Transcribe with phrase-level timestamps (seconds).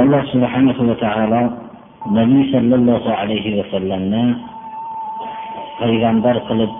[0.00, 1.42] Alloh subhanahu va taolo
[2.16, 4.24] nabiy sollallohu alayhi vasallamni
[5.80, 6.72] payg'ambar qilib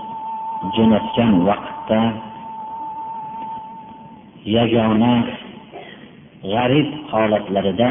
[0.76, 2.00] jo'natgan vaqtda
[4.56, 5.12] yagona
[6.52, 7.90] g'arib holatlarida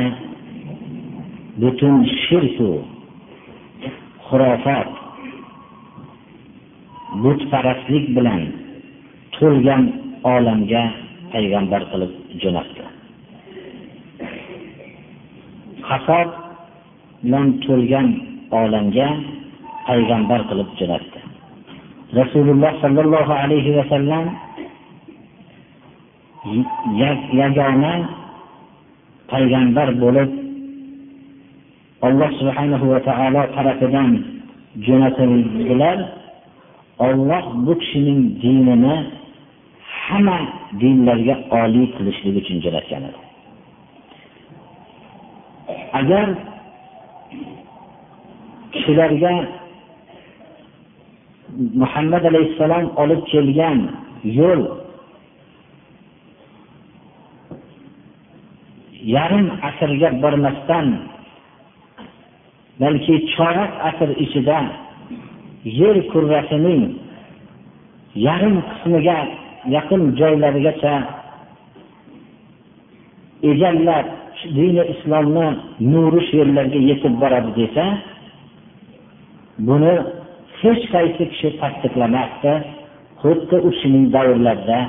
[1.62, 1.96] butun
[2.26, 2.72] shirku
[4.26, 4.90] xurofat
[7.22, 8.42] butparastlik bilan
[9.38, 9.84] to'lgan
[10.34, 10.84] olamga
[11.34, 12.12] payg'ambar qilib
[12.42, 12.91] jo'natdi.
[15.92, 16.30] Fasod
[17.24, 18.08] bilan to'lgan
[18.60, 19.08] olamga
[19.88, 21.20] payg'ambar qilib jo'natdi.
[22.20, 24.26] Rasululloh sollallohu alayhi vasallam
[27.40, 27.94] yagona
[29.32, 30.30] payg'ambar bo'lib
[32.08, 34.12] alloh subhanahu va taolo tarafidan
[34.86, 35.98] jo'natildilar.
[37.08, 38.96] Olloh bu kishining dinini
[40.06, 40.38] hamma
[40.82, 43.21] dinlarga oliy qilishlik uchun jo'natgan edi.
[46.00, 46.28] Agar
[48.72, 49.34] kishilarga
[51.82, 53.80] muhammad alayhissalom olib kelgan
[54.24, 54.62] yo'l
[59.16, 60.88] yarim asrga bormasdan
[62.82, 64.60] balki chorak asr ichida
[65.80, 66.84] yer kurrasining
[68.28, 69.20] yarim qismiga
[69.76, 70.96] yaqin joylarigacha
[73.52, 74.21] egallab
[74.56, 75.46] dini islomni
[75.92, 77.86] nuri shu yerlarga yetib boradi desa
[79.68, 79.94] buni
[80.62, 82.54] hech qaysi kishi tasdiqlamasdi
[83.22, 84.80] xuddi u kishining davrlarida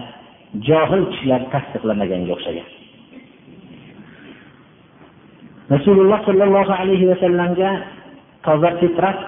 [0.69, 2.69] johil kishilar tasdiqlamaganga o'xshagan.
[5.75, 7.71] Rasululloh sollallohu alayhi vasallamga
[8.45, 9.19] toza fitrat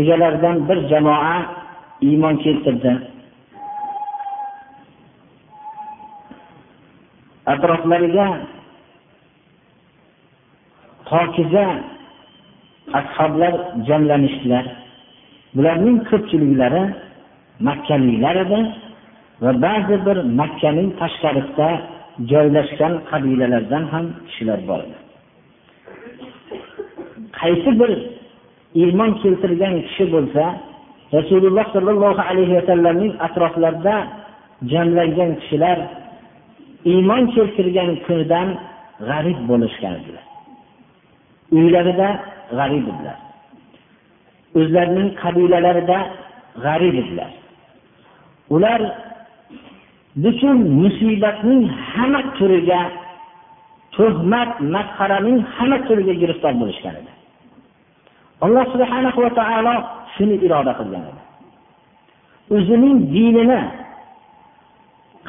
[0.00, 1.36] egalaridan bir jamoa
[2.08, 2.92] iymon keltirdi.
[7.52, 8.26] Atroflariga
[11.12, 11.66] pokiza
[13.00, 13.54] ashoblar
[13.88, 14.64] jamlanishdilar.
[15.56, 16.82] Bularning ko'pchiliklari
[17.68, 18.60] makkaliklar edi
[19.42, 21.68] va ba'zi bir makkaning tashqarisida
[22.30, 24.96] joylashgan qabilalardan ham kishilar bor edi.
[27.40, 27.90] Qaysi bir
[28.82, 30.44] iymon keltirgan kishi bo'lsa
[31.16, 33.96] rasululloh sollallohu alayhi vasallamning atroflarida
[34.72, 35.78] jamlangan kishilar
[36.92, 38.48] iymon keltirgan kunidan
[39.08, 40.31] g'arib bo'lishgan edilar.
[41.56, 42.08] Uylarida
[42.58, 43.18] g'arib edilar
[44.58, 45.98] o'zlarining qabilalarida
[46.64, 47.32] g'arib edilar
[48.54, 48.80] ular
[50.22, 52.80] butun musibatning hamma turiga
[53.96, 57.12] tuhmat masxaraning hamma turiga giriftor bo'lishgan edi.
[58.44, 59.74] Alloh subhanahu va taolo
[60.14, 61.22] shuni iroda qilgan edi.
[62.54, 63.60] O'zining dinini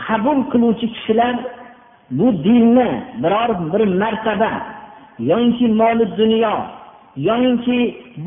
[0.05, 1.35] qabul qiluvchi kishilar
[2.17, 2.89] bu dinni
[3.23, 4.51] biror bir martaba
[5.19, 6.55] yoyinki moli dunyo
[7.17, 7.77] yoyinki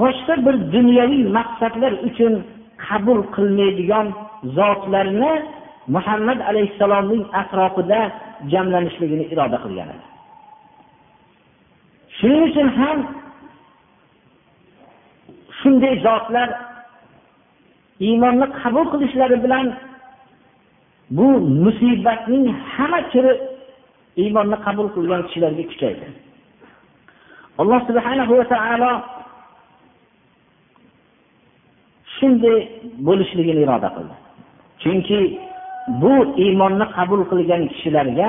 [0.01, 2.33] boshqa bir dunyoviy maqsadlar uchun
[2.87, 4.07] qabul qilmaydigan
[4.59, 5.33] zotlarni
[5.95, 8.01] muhammad alayhissalomning atrofida
[8.53, 10.07] jamlanishligini iroda qilgan edi.
[12.19, 12.99] Shuning uchun ham
[15.59, 16.49] shunday zotlar
[18.07, 19.67] iymonni qabul qilishlari bilan
[21.17, 21.27] bu
[21.65, 22.45] musibatning
[22.75, 23.33] hamma turi
[24.23, 26.07] iymonni qabul qilgan kishilarga kuchaydi.
[27.61, 28.93] Alloh subhanahu va taolo
[32.17, 32.59] shunday
[33.07, 34.15] bo'lishligini iroda qildi.
[34.83, 35.21] Chunki
[36.03, 38.29] bu iymonni qabul qilgan kishilarga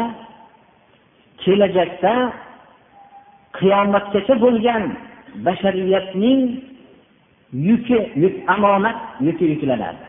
[1.42, 2.14] kelajakda
[3.58, 4.84] qiyomatgacha bo'lgan
[5.46, 6.42] bashariyatning
[7.68, 8.98] yuki yük omonat
[9.28, 10.06] yuki yuklanadi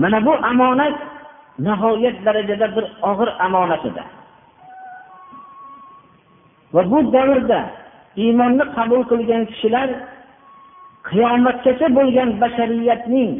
[0.00, 0.96] mana bu omonat
[1.66, 4.02] nihoyat darajada bir og'ir omonat edi.
[6.74, 7.60] Va bu davrda
[8.24, 9.88] iymonni qabul qilgan kishilar
[11.08, 13.32] qiyomatgacha bo'lgan bashariyatning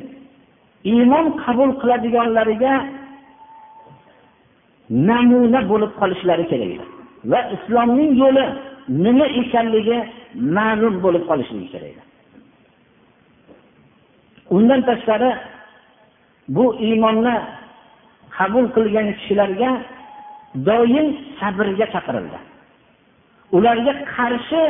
[0.93, 2.75] iymon qabul qiladiganlariga
[5.09, 6.83] namuna bo'lib qolishlari kerak
[7.31, 8.45] va islomning yo'li
[9.05, 9.99] nima ekanligi
[10.57, 11.97] ma'lum bo'lib qolishligi kerak
[14.57, 15.31] undan tashqari
[16.57, 17.37] bu iymonni
[18.37, 19.71] qabul qilgan kishilarga
[20.69, 21.07] doim
[21.39, 22.39] sabrga chaqirildi.
[23.53, 24.63] Ularga qarshi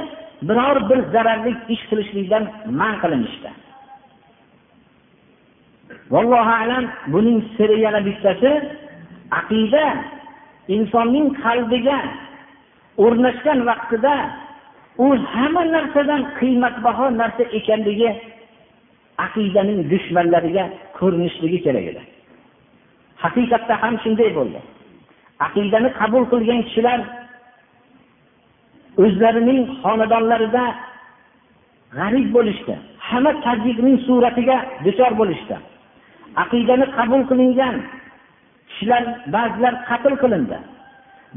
[0.42, 2.44] biror bir zararli ish qilishlikdan
[2.80, 3.50] man qilinishdi.
[6.10, 8.50] Vallohu alam buning siri yana bittasi
[9.40, 9.84] aqida
[10.74, 11.98] insonning qalbiga
[13.04, 14.14] o'rnashgan vaqtida
[15.04, 18.10] u hamma narsadan qiymatbaho narsa ekanligi
[19.26, 20.64] aqidaning dushmanlariga
[20.98, 22.02] ko'rinishligi kerak edi.
[23.22, 24.60] Haqiqatda ham shunday bo'ldi.
[25.46, 27.00] Aqidani qabul qilgan kishilar
[29.02, 30.64] o'zlarining xonadonlarida
[31.96, 32.74] g'arib bo'lishdi.
[33.08, 35.56] Hamma tadbiqning suratiga duchor bo'lishdi.
[36.42, 37.76] Aqidani qabul qilingan
[38.68, 39.02] kishilar
[39.34, 40.58] ba'zilar qatl qilindi.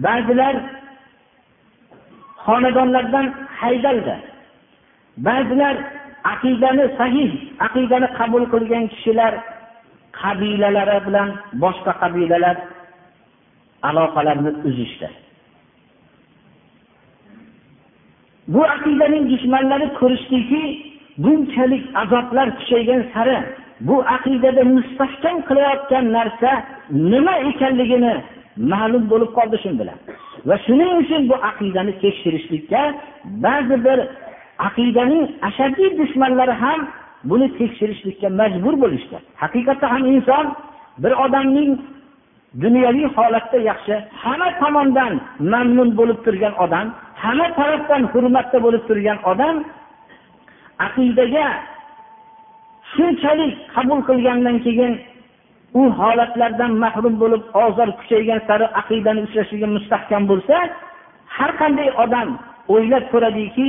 [0.06, 0.56] Ba'zilar
[2.46, 3.26] xonadonlardan
[3.62, 4.16] haydaldi.
[5.28, 5.76] Ba'zilar
[6.34, 7.32] aqidani sahih
[7.68, 9.34] aqidani qabul qilgan kishilar
[10.22, 11.30] qabilalari bilan
[11.64, 12.56] boshqa qabilalar
[13.90, 15.10] aloqalarini uzishdi.
[18.54, 20.64] Bu aqidaning dushmanlari ko'rishdiki
[21.24, 23.38] bunchalik azoblar kuchaygan sari
[23.88, 26.52] bu aqidada mustahkam qilayotgan narsa
[27.12, 28.14] nima ekanligini
[28.72, 29.98] ma'lum bo'lib qoldi shu bilan
[30.48, 32.82] va shuning uchun bu aqidani tekshirishlikka
[33.46, 34.00] ba'zi bir
[34.68, 36.80] aqidaning ashaddiy dushmanlari ham
[37.30, 39.18] buni tekshirishlikka majbur bo'lishdi.
[39.44, 40.46] Haqiqatda ham inson
[41.04, 41.72] bir odamning
[42.64, 45.14] dunyoviy holatda yaxshi hamma tomondan
[45.54, 46.88] mamnun bo'lib turgan odam
[47.24, 49.56] hamma tarafdan hurmatda bo'lib turgan odam
[50.86, 51.48] aqidaga
[52.94, 54.94] shunchalik qabul qilgandan keyin
[55.80, 60.56] u holatlardan mahrum bo'lib ozor kuchaygan sari aqidani ushlashligi mustahkam bo'lsa
[61.38, 62.30] har qanday odam
[62.74, 63.68] o'ylab ko'radiki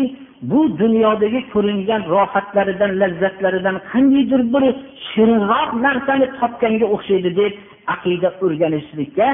[0.50, 4.65] bu dunyodagi ko'ringan rohatlaridan lazzatlaridan qandaydir bir
[5.11, 7.53] shirinroq narsani topganga o'xshaydi deb
[7.94, 9.27] aqida o'rganishlikka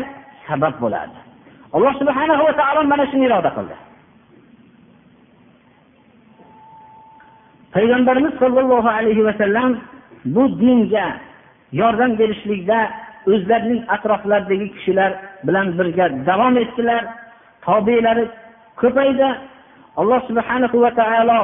[0.47, 1.19] sabab bo'ladi
[1.77, 3.77] alloh subhana va taolo mana shuni iroda qildi.
[7.75, 9.71] Payg'ambarimiz sollallohu alayhi vasallam
[10.35, 11.07] bu dinga
[11.81, 12.79] yordam berishlikda
[13.33, 15.11] o'zlarining atroflaridagi kishilar
[15.47, 17.03] bilan birga davom etdilar.
[17.67, 18.25] Tobelari
[18.81, 19.29] ko'paydi.
[20.01, 21.41] Alloh subhana va taolo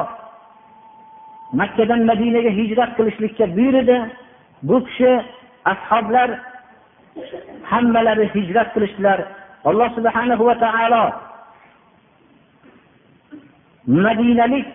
[1.59, 3.97] makkadan madinaga hijrat qilishlikka buyurdi.
[4.67, 5.11] Bu kishi
[5.73, 6.29] ashoblar
[7.71, 9.19] hammalari hijrat qilishdilar.
[9.69, 11.03] Alloh subhana va taolo
[13.87, 14.67] madinalik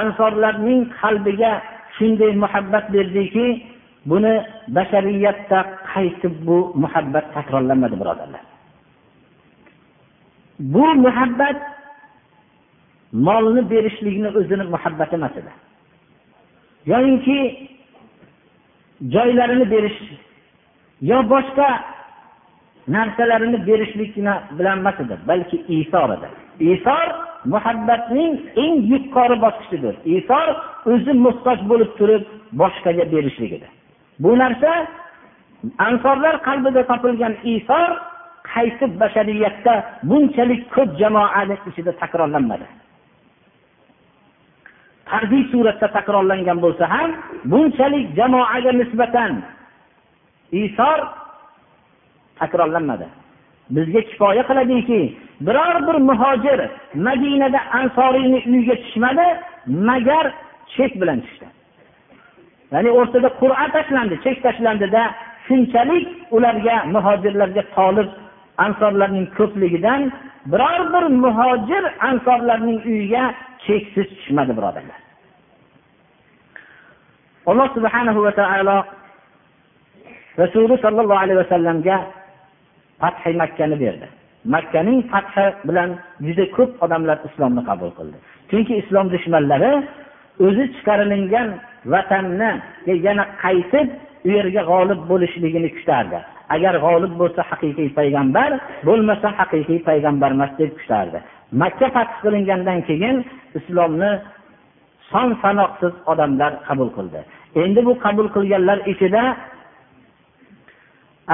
[0.00, 1.52] ansorlarning qalbiga
[1.96, 3.46] shunday muhabbat berdiki
[4.10, 4.34] buni
[4.76, 5.58] bashariyatda
[5.92, 8.42] qaytib bu muhabbat takrorlanmadi birodarlar.
[10.74, 11.58] Bu muhabbat
[13.26, 15.52] molni berishlikni o'zini muhabbati emas edi.
[16.90, 17.38] Yoyinki
[19.14, 19.98] joylarini berish
[21.00, 21.68] yo boshqa
[22.88, 24.16] narsalarini berishlik
[24.58, 26.28] bilan emas edi balki isor edi.
[26.74, 27.06] Isor
[27.44, 28.32] muhabbatning
[28.64, 29.94] eng yuqori bosqichidir.
[30.18, 30.48] Isor
[30.92, 32.24] o'zi muhtoj bo'lib turib
[32.60, 33.68] boshqaga berishlik edi.
[34.22, 34.70] Bu narsa
[35.78, 37.90] ansorlar qalbida topilgan isor
[38.52, 39.74] qaysi bashariyatda
[40.10, 42.66] bunchalik ko'p jamoani ichida takrorlanmadi.
[45.12, 47.10] Harbiy suratda takrorlangan bo'lsa ham
[47.52, 49.32] bunchalik jamoaga nisbatan
[50.52, 50.98] isor
[52.38, 53.06] takrorlanmadi.
[53.70, 55.00] Bizga kifoya qiladiki
[55.40, 56.60] biror bir muhojir
[56.94, 59.26] madinada ansoriyni uyiga tushmadi
[59.66, 60.26] magar
[60.76, 61.46] chek bilan tushdi.
[62.72, 65.02] Ya'ni o'rtada qur'a tashlandi chek tashlandida
[65.46, 68.08] shunchalik ularga muhojirlarga tolib
[68.64, 70.02] ansorlarning ko'pligidan
[70.52, 73.22] biror bir muhojir ansorlarning uyiga
[73.66, 75.00] cheksiz tushmadi birodarlar.
[77.50, 78.76] Alloh subhanahu va taolo
[80.38, 81.96] rasuli sollallohu alayhi vasallamga
[83.00, 84.06] fathi makkani berdi.
[84.44, 85.90] Makkaning fathi bilan
[86.26, 88.18] juda ko'p odamlar islomni qabul qildi.
[88.50, 89.72] Chunki islom dushmanlari
[90.46, 91.48] o'zi chiqarilingan
[91.92, 92.50] vatanni
[93.06, 93.88] yana qaytib
[94.26, 96.18] u yerga g'olib bo'lishligini kutardi.
[96.54, 98.50] Agar g'olib bo'lsa haqiqiy payg'ambar
[98.88, 101.18] bo'lmasa haqiqiy payg'ambar emas deb kutardi.
[101.62, 103.16] Makka fath qilingandan keyin
[103.58, 104.10] islomni
[105.10, 107.20] son sanoqsiz odamlar qabul qildi.
[107.62, 109.22] Endi bu qabul qilganlar ichida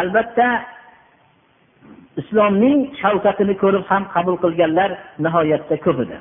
[0.01, 0.49] albatta
[2.21, 4.91] islomning shavkatini ko'rib ham qabul qilganlar
[5.25, 6.17] nihoyatda ko'p edi.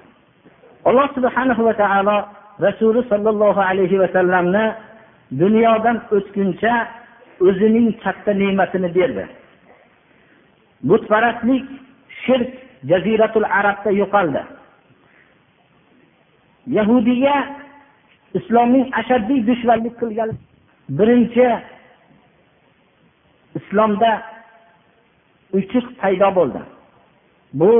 [0.90, 2.18] Alloh subhanahu va taolo
[2.66, 4.66] rasuli sollallohu alayhi vasallamni
[5.42, 6.74] dunyodan o'tguncha
[7.48, 9.26] o'zining katta ne'matini berdi.
[10.90, 11.66] Butparastlik
[12.24, 12.52] shirk
[12.90, 14.42] jaziratul arabda yo'qoldi.
[16.78, 17.36] Yahudiya
[18.40, 20.32] islomning ashaddiy dushmanlik qilgan
[20.98, 21.48] birinchi
[23.66, 24.22] islomda
[25.54, 26.62] uchuq paydo bo'ldi.
[27.54, 27.72] Bu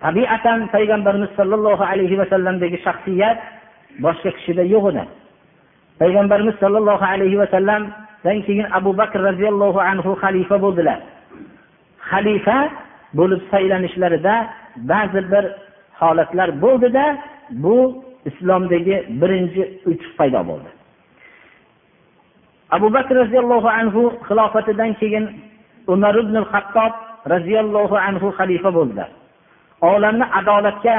[0.00, 3.38] tabiatan payg'ambarimiz sollallohu alayhi vasallamdagi shaxsiyat
[4.04, 5.04] boshqa kishida yo'q edi.
[6.00, 10.98] Payg'ambarimiz sollallohu alayhi vasallamdan keyin abu bakr roziyallohu anhu xalifa bo'ldilar.
[12.10, 12.58] Xalifa
[13.18, 14.34] bo'lib saylanishlarida
[14.92, 15.44] ba'zi bir
[16.00, 17.04] holatlar bo'ldida
[17.64, 17.76] bu
[18.28, 20.70] islomdagi birinchi uchuq paydo bo'ldi.
[22.76, 25.24] Abu bakr roziyallohu anhu xilofatidan keyin
[25.92, 26.92] umar ibn hattob
[27.32, 29.08] roziyallohu anhu xalifa bo'ldilar.
[29.90, 30.96] Olamni adolatga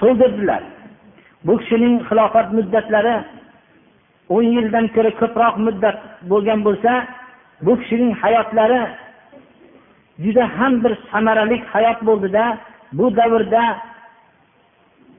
[0.00, 0.62] to'ldirdilar.
[1.46, 3.16] Bu kishining xilofat muddatlari
[4.34, 5.98] o'n yildan ko'ra ko'proq muddat
[6.30, 6.92] bo'lgan bo'lsa
[7.66, 8.82] bu kishining hayotlari
[10.24, 12.44] juda ham bir samarali hayot bo'ldida.
[12.98, 13.64] Bu davrda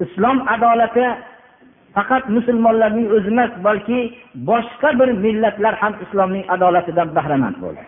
[0.04, 1.06] islom adolati
[1.96, 4.00] faqat musulmonlarning o'zi emas balki
[4.50, 7.84] boshqa bir millatlar ham islomning adolatidan bahramand bo'ldi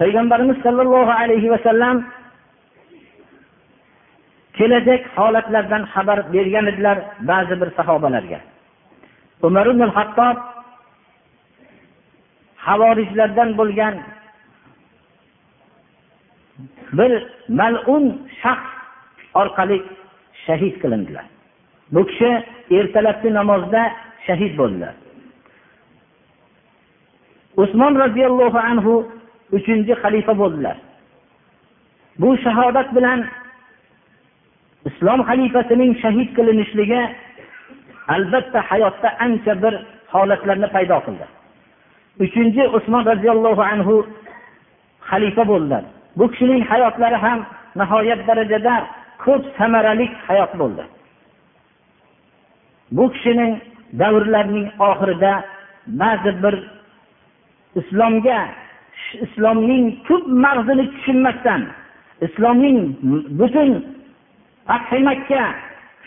[0.00, 1.96] payg'ambarimiz sollallohu alayhi vasallam
[4.58, 6.98] kelajak holatlardan xabar bergan edilar
[7.30, 8.40] ba'zi bir sahobalarga.
[9.46, 10.36] Umar ibn hattob
[12.66, 13.94] havorijlardan bo'lgan
[16.98, 17.12] bir
[17.60, 18.04] malun
[18.42, 18.70] shaxs
[19.40, 19.78] orqali
[20.44, 21.26] shahid qilindilar.
[21.94, 22.30] Bu kishi
[22.78, 23.82] ertalabki namozda
[24.26, 24.94] shahid bo'ldilar
[27.62, 28.94] usmon roziyallohu anhu
[29.56, 30.76] uchinchi xalifa bo'ldilar.
[32.22, 33.20] Bu shahodat bilan
[34.88, 37.02] islom xalifasining shahid qilinishligi
[38.14, 39.74] albatta hayotda ancha bir
[40.12, 41.26] holatlarni paydo qildi.
[42.24, 43.94] Uchinchi usmon roziyallohu anhu
[45.10, 45.82] xalifa bo'ldilar.
[46.18, 47.38] Bu kishining hayotlari ham
[47.80, 48.74] nihoyat darajada
[49.24, 50.82] ko'p samarali hayot bo'ldi.
[52.96, 53.52] Bu kishining
[54.00, 55.32] davrlarining oxirida
[56.00, 56.54] ba'zi bir
[57.80, 58.40] islomga
[59.24, 61.62] islomning tub mag'zini tushunmasdan
[62.26, 62.78] islomning
[63.38, 63.70] butun
[64.68, 65.42] fathi makka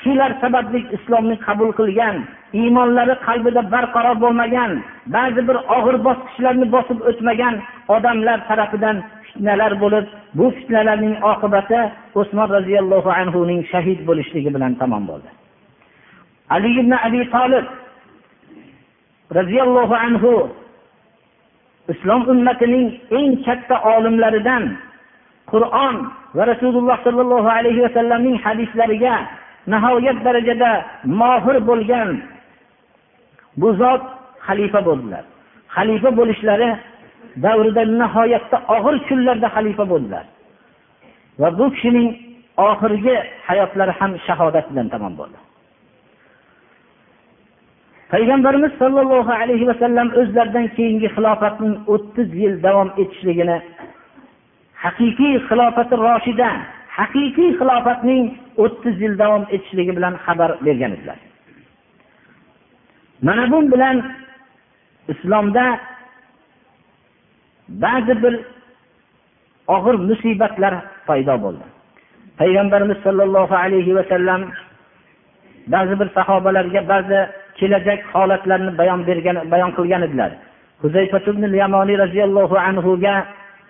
[0.03, 2.15] shular sababli islomni qabul qilgan
[2.59, 4.71] iymonlari qalbida barqaror bo'lmagan
[5.15, 7.55] ba'zi bir og'ir bosqichlarni bosib o'tmagan
[7.95, 10.05] odamlar tarafidan fitnalar bo'lib
[10.37, 11.79] bu fitnalarning oqibati
[12.21, 15.29] usmon roziyallohu anhuning shahid bo'lishligi bilan tamom bo'ldi.
[16.53, 17.65] Ali ibn abi tolib
[19.37, 20.33] roziyallohu anhu
[21.93, 24.63] islom ummatining eng katta olimlaridan
[25.51, 25.95] qur'on
[26.35, 29.15] va rasululloh sollallohu alayhi vasallamning hadislariga
[29.73, 30.71] nihoyat darajada
[31.21, 32.09] mohir bo'lgan
[33.61, 34.03] bu zot
[34.47, 35.23] xalifa bo'ldilar.
[35.75, 36.69] Xalifa bo'lishlari
[37.45, 40.25] davrida nihoyatda og'ir kunlarda xalifa bo'ldilar.
[41.41, 42.09] Va bu kishining
[42.69, 43.15] oxirgi
[43.47, 45.37] hayotlari ham shahodat bilan tamom bo'ldi.
[48.11, 53.57] Payg'ambarimiz sollallohu alayhi vasallam o'zlaridan keyingi xilofatning o'ttiz yil davom etishligini
[54.83, 56.49] haqiqiy xilofati roshida
[56.99, 58.23] haqiqiy xilofatning
[58.63, 61.19] o'ttiz yil davom etishligi bilan xabar bergan edilar.
[63.25, 63.97] Mana bu bilan
[65.13, 65.65] islomda
[67.83, 68.33] ba'zi bir
[69.75, 70.73] og'ir musibatlar
[71.07, 71.65] paydo bo'ldi.
[72.39, 74.41] Payg'ambarimiz sollallohu alayhi vasallam
[75.73, 77.19] ba'zi bir sahobalarga ba'zi
[77.59, 80.31] kelajak holatlarni bayon bergan bayon qilgan edilar.
[81.61, 83.15] Yamoniy roziyallohu anhuga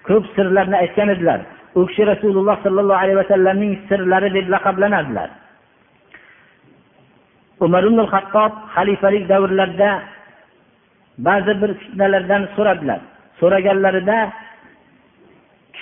[0.07, 1.39] ko'p sirlarni aytgan edilar.
[1.75, 5.29] U kishi rasululloh sollallohu alayhi vasallamning sirlari deb laqablanadilar
[7.65, 9.89] umar ibn hattob xalifalik davrlarida
[11.27, 12.99] ba'zi bir fitnalardan so'radilar.
[13.39, 14.17] So'raganlarida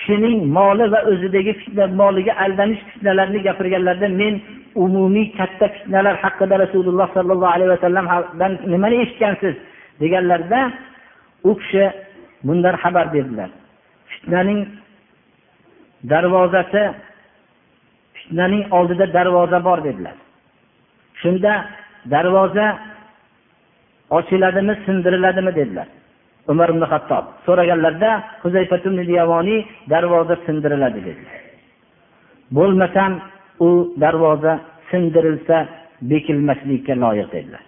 [0.00, 4.34] kishining moli va o'zidagi fitna moliga aldanish fitnalarini gapirganlarida men
[4.84, 9.54] umumiy katta fitnalar haqida rasululloh sollallohu alayhi vasallamdan nimani eshitgansiz?
[10.00, 10.60] deganlarida
[11.48, 11.84] u kishi
[12.46, 13.50] bundan xabar berdilar.
[14.12, 14.60] Fitnaning
[16.10, 16.82] darvozasi
[18.16, 20.16] fitnaning oldida darvoza bor dedilar.
[21.20, 21.52] Shunda
[22.12, 22.66] darvoza
[24.18, 25.88] ochiladimi sindiriladimi dedilar.
[26.48, 28.10] Umar ibn hattob so'raganlarida
[29.18, 31.24] yamoniy darvoza sindiriladi dedi.
[32.56, 33.12] Bo'lmasam
[33.60, 35.66] u darvoza sindirilsa
[36.02, 37.62] bekilmaslikka loyiq dedilar.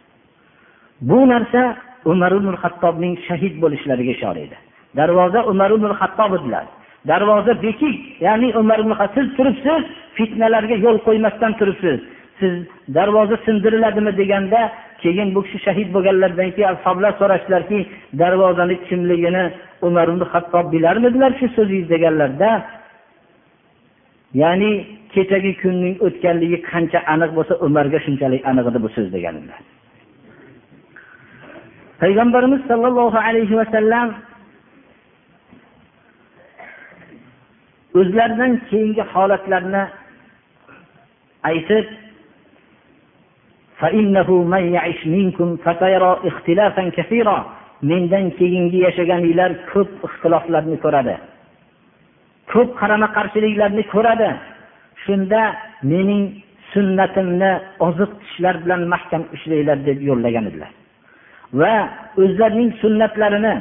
[1.00, 4.56] Bu narsa umar ibn hattobning shahid bo'lishlariga ishora edi.
[4.96, 6.64] Darvoza umar ibn hattob edilar.
[7.08, 9.82] Darvoza bekik ya'ni umar ibn siz turibsiz
[10.16, 12.00] fitnalarga yo'l qo'ymasdan turibsiz.
[12.42, 12.54] Siz
[12.96, 14.60] darvoza sindiriladimi deganda
[15.02, 17.78] keyin bu kishi shahid bo'lganlaridan keyin ashoblar so'rashdilarki
[18.20, 19.44] darvozani kimligini
[19.88, 22.50] umar ibn hattob bilarmidilar shu so'zingiz deganlarda
[24.42, 24.72] ya'ni
[25.14, 29.60] kechagi kunning o'tganligi qancha aniq bo'lsa umarga shunchalik aniq edi bu so'z deganlar.
[32.02, 34.08] Payg'ambarimiz sollallohu alayhi vasallam
[38.00, 39.84] o'zlaridan keyingi holatlarni
[41.50, 41.86] aytib
[47.82, 51.14] mendan keyingi yashaganinglar ko'p ixtiloflarni ko'radi.
[52.52, 54.30] Ko'p qarama qarshiliklarni ko'radi.
[55.04, 55.42] Shunda
[55.92, 56.24] mening
[56.72, 57.50] sunnatimni
[57.86, 60.70] oziq tishlar bilan mahkam ushlanglar deb yo'llagan edilar.
[61.60, 61.74] Va
[62.22, 63.54] o'zlarining sunnatlarini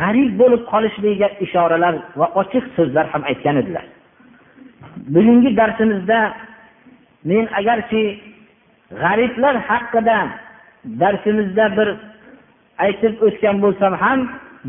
[0.00, 3.84] g'arib bo'lib qolishligiga ishoralar va ochiq so'zlar ham aytgan edilar.
[5.14, 6.18] Bugungi darsimizda
[7.30, 8.02] men agarki
[9.00, 10.18] g'ariblar haqida
[11.00, 11.88] darsimizda bir
[12.86, 14.18] aytib o'tgan bo'lsam ham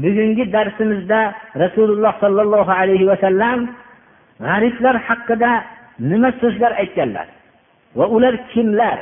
[0.04, 1.20] bugungi darsimizda
[1.64, 3.60] rasululloh sollallohu alayhi vasallam
[4.48, 5.52] g'ariblar haqida
[6.00, 7.28] nima so'zlar aytganlar?
[7.98, 8.98] Va ular kimlar?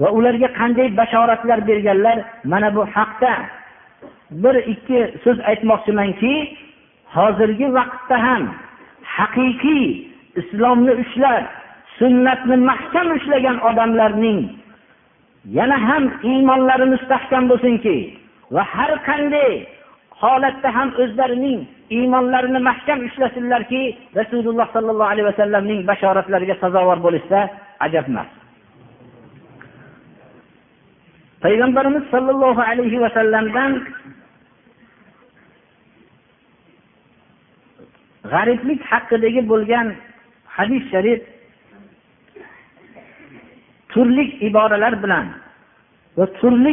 [0.00, 2.18] Va ularga qanday bashoratlar berganlar?
[2.44, 3.32] Mana bu haqda
[4.30, 6.34] bir ikki so'z aytmoqchimanki
[7.16, 8.42] hozirgi vaqtda ham
[9.16, 9.86] haqiqiy
[10.40, 11.44] islomni ushlab
[11.98, 14.40] sunnatni mahkam ushlagan odamlarning
[15.54, 17.96] yana ham iymonlari mustahkam bo'lsinki
[18.54, 19.52] va har qanday
[20.22, 21.60] holatda ham o'zlarining
[21.96, 23.82] iymonlarini mahkam ushlasinlarki
[24.18, 27.38] rasululloh sollallohu alayhi vasallamning bashoratlariga sazovor bo'lishsa
[27.86, 28.30] ajab emas.
[31.44, 33.72] Payg'ambarimiz sollallohu alayhi vasallamdan
[38.32, 39.86] g'ariblik haqidagi bo'lgan
[40.56, 41.20] hadis sharif
[43.96, 45.26] turli iboralar bilan
[46.18, 46.72] va turli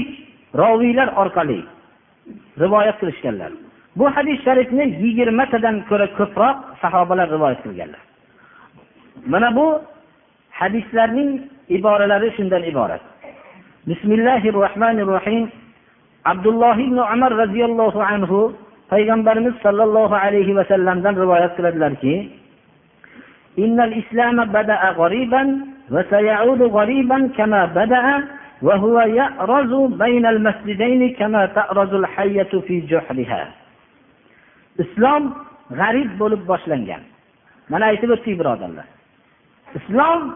[0.62, 1.60] roviylar orqali
[2.64, 3.52] rivoyat qilishganlar.
[3.98, 8.04] Bu hadis sharifni yigirmatadan ko'ra ko'proq sahobalar rivoyat qilganlar.
[9.32, 9.66] Mana bu
[10.60, 11.30] hadislarning
[11.78, 13.04] iboralari shundan iborat.
[13.90, 15.44] Bismillahi rohmanir rohim
[16.32, 18.40] abdulloh ibn umar roziyallohu anhu
[18.92, 22.14] payg'ambarimiz sollallohu alayhi vasallamdan rivoyat qiladilarki
[25.83, 28.25] إن الإسلام بدأ غريبا وسيعود غريبا كما بدأ
[28.63, 33.49] وهو يأرز بين المسجدين كما تأرز الحية في جحرها
[34.79, 35.35] islom
[35.71, 37.01] g'arib bo'lib boshlangan
[37.69, 38.87] mana aytib o'tdik birodarlar
[39.79, 40.35] islom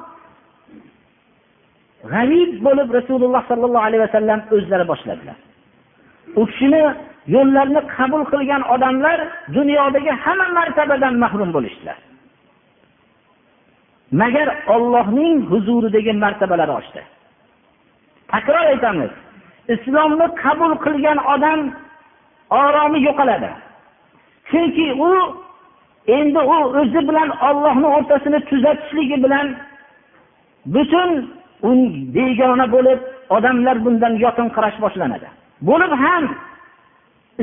[2.12, 5.37] g'arib bo'lib rasululloh sollallohu alayhi vasallam o'zlari boshladilar
[6.37, 6.83] u kishini
[7.27, 9.19] yo'llarini qabul qilgan odamlar
[9.57, 11.97] dunyodagi hamma martabadan mahrum bo'lishdilar
[14.12, 17.02] Magar ollohning huzuridagi martabalari oshdi.
[18.32, 19.12] Takror aytamiz
[19.74, 21.60] islomni qabul qilgan odam
[22.50, 23.50] oromi yo'qoladi.
[24.50, 25.10] Chunki u
[26.17, 29.48] endi u o'zi bilan ollohni o'rtasini tuzatishligi bilan
[30.74, 31.12] butun
[32.15, 35.28] begona bo'lib odamlar bundan yoqinqirash boshlanadi.
[35.70, 36.24] Bo'lib ham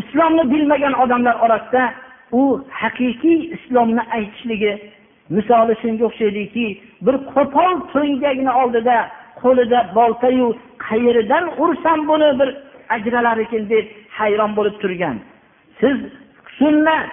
[0.01, 1.85] islomni bilmagan odamlar orasida
[2.33, 2.43] u
[2.81, 4.73] haqiqiy islomni aytishligi
[5.31, 6.67] misoli shunga o'xshaydiki
[7.07, 8.97] bir qo'pol to'ngakni oldida
[9.43, 10.47] qo'lida boltayu
[10.87, 12.49] qayeridan ursam buni bir
[12.97, 13.87] ajralar ekan deb
[14.19, 15.17] hayron bo'lib turgan.
[15.81, 15.97] Siz
[16.59, 17.07] sunnat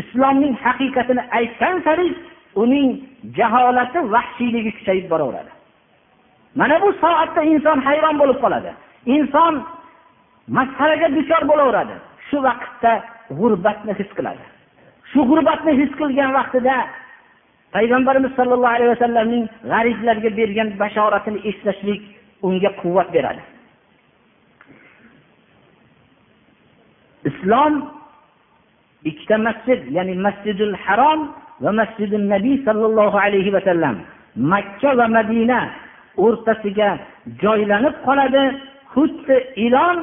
[0.00, 2.06] islomning haqiqatini aytgan sari
[2.62, 2.88] uning
[3.38, 5.52] jaholati vahshiyligi kuchayib boraveradi.
[6.54, 8.70] Mana bu soatda inson hayron bo'lib qoladi.
[9.16, 9.54] Inson
[10.58, 11.94] masxaraga duchor bo'laveradi.
[12.28, 12.92] Shu vaqtda
[13.38, 14.44] g'urbatni his qiladi.
[15.10, 16.76] Shu g'urbatni his qilgan vaqtida
[17.76, 22.02] payg'ambarimiz sollallohu alayhi vasallamning g'ariblarga bergan bashoratini eslashlik
[22.46, 23.42] unga quvvat beradi.
[27.30, 27.74] Islom
[29.10, 31.20] ikkita masjid ya'ni masjidul harom
[31.64, 33.96] va masjidul nabiy sollallohu alayhi vasallam
[34.52, 35.60] makka va madina
[36.24, 36.90] o'rtasiga
[37.42, 38.44] joylanib qoladi.
[38.94, 39.36] Xuddi
[39.66, 39.98] ilon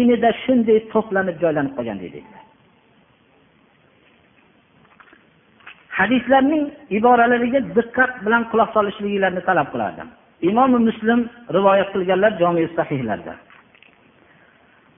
[0.00, 2.43] inida shunday to'planib joylanib qolgandek deydilar.
[5.98, 6.64] Hadislarning
[6.98, 10.08] iboralariga diqqat bilan quloq solishliginglarni talab qilardim.
[10.50, 11.20] Imom muslim
[11.56, 13.34] rivoyat qilganlar jomi sahihlarda.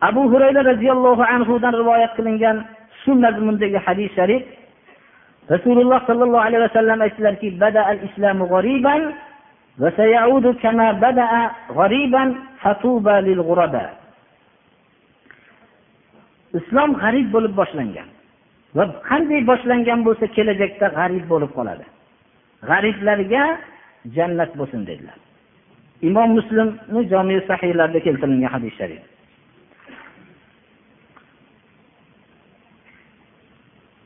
[0.08, 2.56] Abu hurayra roziyallohu anhudan rivoyat qilingan
[3.00, 4.44] shu mazmundagi hadis sharif
[5.52, 7.46] rasululloh sollallohu alayhi vasallam aytdilarki
[16.58, 18.08] islom g'arib bo'lib boshlangan.
[18.75, 21.85] va qanday boshlangan bo'lsa kelajakda g'arib bo'lib qoladi
[22.69, 23.43] g'ariblarga
[24.15, 25.17] jannat bo'lsin dedilar
[26.09, 29.03] imom muslimni jomi sahiylarida keltirilgan hadis sharif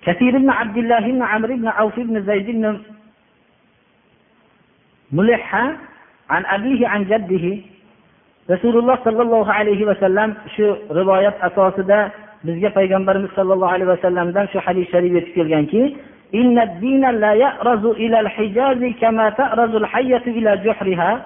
[0.06, 2.66] كثير بن عبد الله بن عمرو بن عوف بن زيد بن
[5.18, 5.66] ملحة
[6.30, 7.46] عن أبيه عن جده
[8.50, 15.14] rasululloh sollallohu alayhi vasallam shu rivoyat asosida bizga payg'ambarimiz sollallohu alayhi vasallamdan shu hadis sharif
[15.14, 15.96] yetib kelganki
[16.36, 21.26] إن الدين لا يأرز إلى الحجاز كما تأرز الحية إلى جحرها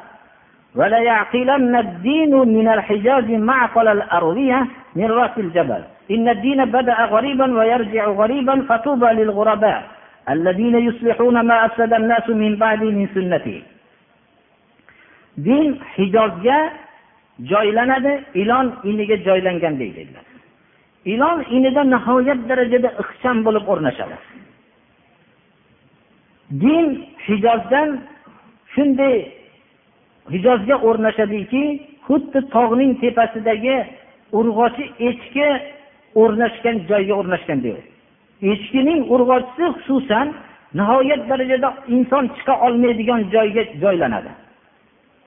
[0.75, 5.81] ولا يعقلن الدين من الحجاز معقل الأرضية من رأس الجبل
[6.11, 9.83] إن الدين بدأ غريبا ويرجع غريبا فطوبى للغرباء
[10.29, 13.61] الذين يصلحون ما أفسد الناس من بعد من سنته
[15.39, 16.57] din hijozga
[17.51, 20.22] joylanadi ilon iniga joylangan deydilar
[21.12, 24.16] Ilon inida nihoyat darajada ixcham bo'lib o'rnashadi.
[26.62, 26.86] Din
[27.26, 27.90] hijozdan
[28.74, 29.16] shunday
[30.34, 31.64] hijozga o'rnashadiki
[32.06, 33.76] xuddi tog'ning tepasidagi
[34.38, 35.48] urg'ochi echki
[36.22, 37.76] o'rnashgan joyga o'rnashganday
[38.52, 40.26] echkining urg'ochisi xususan
[40.78, 44.32] nihoyat darajada inson chiqa olmaydigan joyga joylanadi.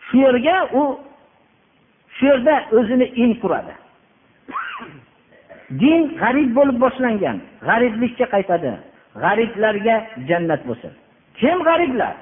[0.07, 0.83] Shu yerga u
[2.15, 3.73] shu yerda o'zini in quradi.
[5.69, 7.37] Din g'arib bo'lib boshlangan.
[7.67, 8.71] G'ariblikka qaytadi.
[9.23, 9.95] G'ariblarga
[10.29, 10.91] jannat bo'lsin.
[11.39, 12.13] Kim g'ariblar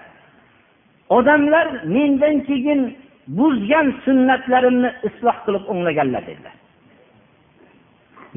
[1.18, 2.82] odamlar mendan keyin
[3.28, 6.56] buzgan sunnatlarimni isloh qilib o'nglaganlar dedilar.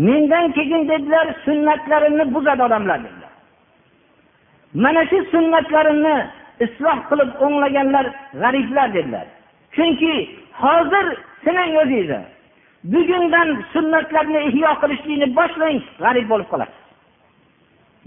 [0.06, 3.32] Mendan keyin dedilar sunnatlarimni buzadi odamlar dedilar.
[4.82, 6.16] Mana shu sunnatlarimni
[6.64, 8.06] isloh qilib o'nglaganlar
[8.42, 9.26] g'ariblar dedilar.
[9.76, 10.14] Chunki
[10.62, 11.06] hozir
[11.44, 12.20] sinang o'zingizni
[12.84, 16.82] bugundan sunnatlarni ihyo qilishlikni boshlang g'arib bo'lib qolasiz.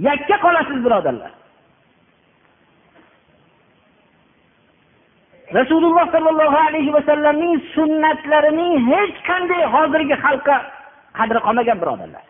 [0.07, 1.31] Yakka qolasiz birodarlar.
[5.59, 10.57] Rasululloh sollallohu alayhi vasallamning sunnatlarining hech qanday hozirgi xalqqa
[11.17, 12.23] qadri qolmagan birodarlar.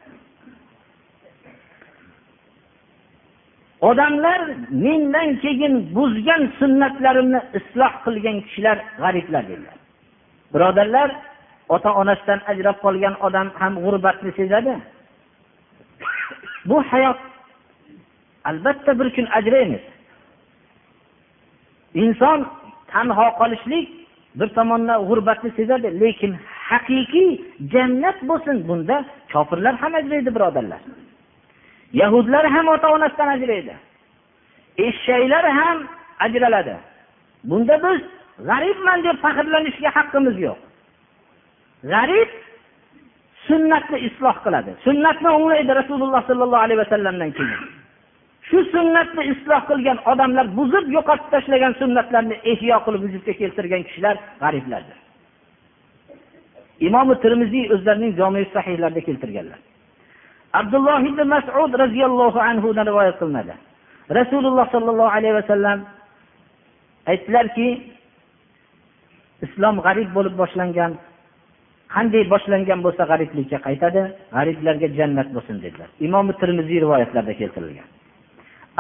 [3.90, 4.42] Odamlar
[4.86, 9.78] mendan keyin buzgan sunnatlarimni isloh qilgan kishilar g'ariblar dedilar.
[10.54, 11.10] Birodarlar
[11.76, 14.74] ota onasidan ajrab qolgan odam ham g'urbatni sezadi.
[16.70, 17.20] Bu hayot
[18.50, 19.84] albatta bir kun ajraymiz
[22.04, 22.40] inson
[22.92, 23.86] tanho qolishlik
[24.40, 26.32] bir tomondan g'urbatni sezadi lekin
[26.70, 27.30] haqiqiy
[27.74, 28.98] jannat bo'lsin bunda
[29.34, 30.82] kofirlar ham ajraydi birodarlar.
[32.02, 33.74] Yahudlar ham ota onasidan ajraydi
[34.88, 35.78] eshaklar ham
[36.26, 36.76] ajraladi.
[37.44, 38.00] Bunda biz
[38.48, 40.60] g'aribman deb faxrlanishga haqqimiz yo'q.
[41.84, 42.30] G'arib
[43.48, 44.72] sunnatni isloh qiladi.
[44.88, 47.62] Sunnatni o'nglaydi rasululloh sollallohu alayhi vasallamdan keyin.
[48.50, 54.98] Shu sunnatni isloh qilgan odamlar buzib yo'qotib tashlagan sunnatlarni ehyo qilib vujudga keltirgan kishilar g'ariblardir.
[56.88, 59.60] Imomi termiziy o'zlarining jomi sahiylarida keltirganlar.
[60.60, 63.54] Abdulloh ibn masud roziyallohu anhudan rivoyat qilinadi.
[64.20, 65.80] Rasululloh sollallohu alayhi vasallam
[67.12, 67.67] aytdilarki
[69.46, 70.91] islom g'arib bo'lib boshlangan
[71.96, 74.02] qanday boshlangan bo'lsa g'ariblikka qaytadi
[74.36, 75.90] g'ariblarga jannat bo'lsin dedilar.
[76.08, 77.88] Imom termiziy rivoyatlarida keltirilgan.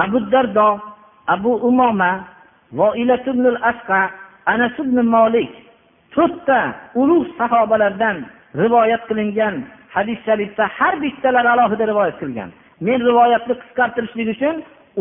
[0.03, 0.67] Abu dardo
[1.27, 2.11] abu umoma
[3.71, 3.99] asqa
[4.45, 5.51] anas ibn molik
[6.15, 6.59] to'rtta
[7.01, 8.17] ulug' sahobalardan
[8.63, 9.55] rivoyat qilingan
[9.95, 12.49] hadis sharifda har bittalari alohida rivoyat qilgan.
[12.85, 14.55] Men rivoyatni qisqartirishlik uchun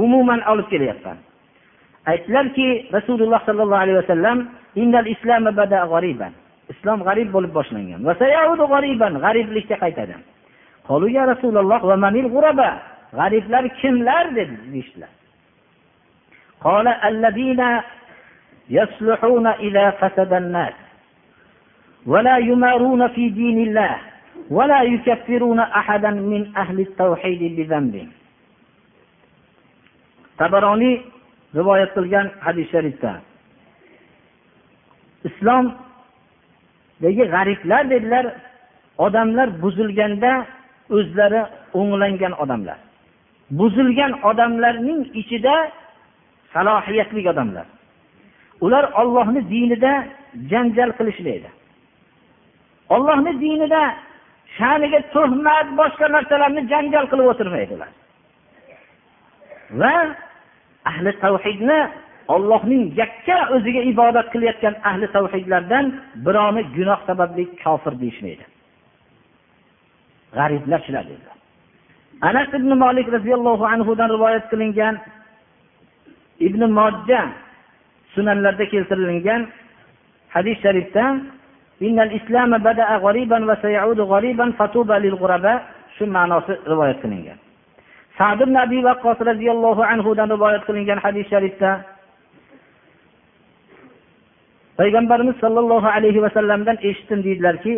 [0.04, 1.16] umuman olib kelyapman.
[2.10, 4.38] Aytdilarki rasululloh sollallohu alayhi vasallam
[6.73, 7.99] islom g'arib bo'lib boshlangan
[9.25, 10.15] g'ariblikka qaytadi
[11.17, 11.79] ya rasululloh
[13.19, 15.11] g'ariblar kimlar dedi deyishdilar
[16.65, 17.61] قال الذين
[18.69, 20.73] يصلحون إذا فسد الناس
[22.05, 23.95] ولا يمارون في دين الله
[24.49, 27.95] ولا يكفرون أحدا من أهل التوحيد بذنب
[30.37, 30.99] tabaroniy
[31.55, 33.21] rivoyat qilgan hadis sharifda
[37.02, 38.26] lekin g'ariblar dedilar?
[38.98, 40.32] Odamlar buzilganda
[40.96, 41.42] o'zlari
[41.78, 42.78] o'nglangan odamlar.
[43.58, 45.54] Buzilgan odamlarning ichida
[46.52, 47.66] salohiyatli odamlar.
[48.64, 49.92] Ular ollohni dinida
[50.50, 51.48] janjal qilishmaydi.
[52.94, 53.82] Ollohni dinida
[54.58, 57.90] sha'niga tuhmat boshqa narsalarni janjal qilib o'tirmaydilar.
[59.80, 59.94] Va
[60.90, 61.80] ahli tavhidni
[62.34, 65.86] ollohning yakka o'ziga ibodat qilayotgan ahli tavhidlardan
[66.24, 68.44] birovni gunoh sababli kofir deyishmaydi.
[70.36, 71.40] G'ariblar shular dedilar
[72.20, 74.94] anas ibn molik roziyallohu anhudan rivoyat qilingan
[76.40, 77.22] ibn mojja
[78.14, 79.48] sunanlarda keltirilgan
[80.34, 81.04] hadis sharifda
[85.96, 87.38] shu ma'nosi rivoyat qilingan.
[88.18, 91.70] Sad ibn abi vaqqos roziyallohu anhudan rivoyat qilingan hadis sharifda
[94.79, 97.75] payg'ambarimiz sollallohu alayhi vasallamdan eshitdim deydilarki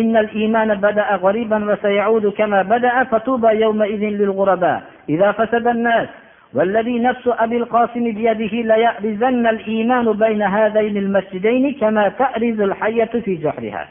[0.00, 4.78] إن الإيمان بدأ غريبا وسيعود كما بدأ فطوبى يومئذ للغرباء
[5.08, 6.08] إذا فسد الناس
[6.56, 13.84] والذي نفس أبي القاسم بيده ليأرزن الإيمان بين هذين المسجدين كما تأرز الحية في جحرها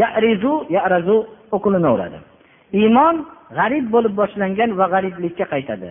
[0.00, 0.44] يأرز
[0.76, 1.08] يأرز
[1.56, 2.18] o'qilinaveradi
[2.80, 3.22] iymon
[3.56, 5.90] g'arib bo'lib boshlangan va g'ariblikka qaytadi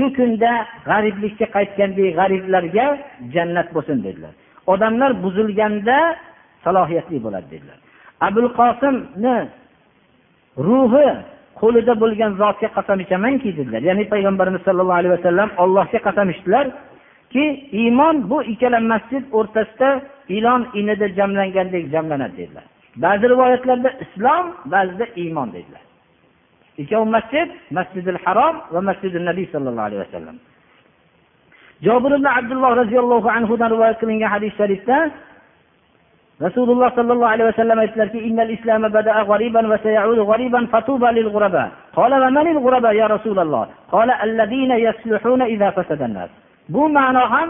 [0.00, 0.52] Shu kunda
[0.88, 2.86] g'ariblikka qaytgandek g'ariblarga
[3.34, 4.32] jannat bo'lsin dedilar.
[4.72, 5.98] Odamlar buzilganda
[6.64, 7.78] salohiyatli bo'ladi dedilar.
[8.26, 9.36] Abul qosimni
[10.68, 11.08] ruhi
[11.60, 13.82] qo'lida bo'lgan zotga qasam ichamanki dedilar.
[13.88, 17.44] Ya'ni payg'ambarimiz sollallohu alayhi vasallam allohga qasam ichdilarki
[17.82, 19.90] iymon bu ikkala masjid o'rtasida
[20.36, 22.66] ilon inida jamlangandek jamlanadi dedilar.
[23.04, 25.82] Ba'zi rivoyatlarda islom ba'zida iymon dedilar.
[26.82, 30.36] Ikkovi masjid masjidil harom va masjidi nabiy sollallohu alayhi vasallam.
[31.86, 34.98] Jobir ibn abdulloh roziyallohu anhudan rivoyat qilingan hadis sharifda
[36.44, 41.64] rasululloh sollallohu alayhi vasallam aytdilarki innal islama bada'a g'ariban va sayaudu g'ariban fatuba lil g'uraba
[41.98, 43.64] qala va manil g'uraba ya rasululloh?
[43.94, 46.28] Qala alladina yasluhuna idza fasada
[46.74, 47.48] bu ma'no ham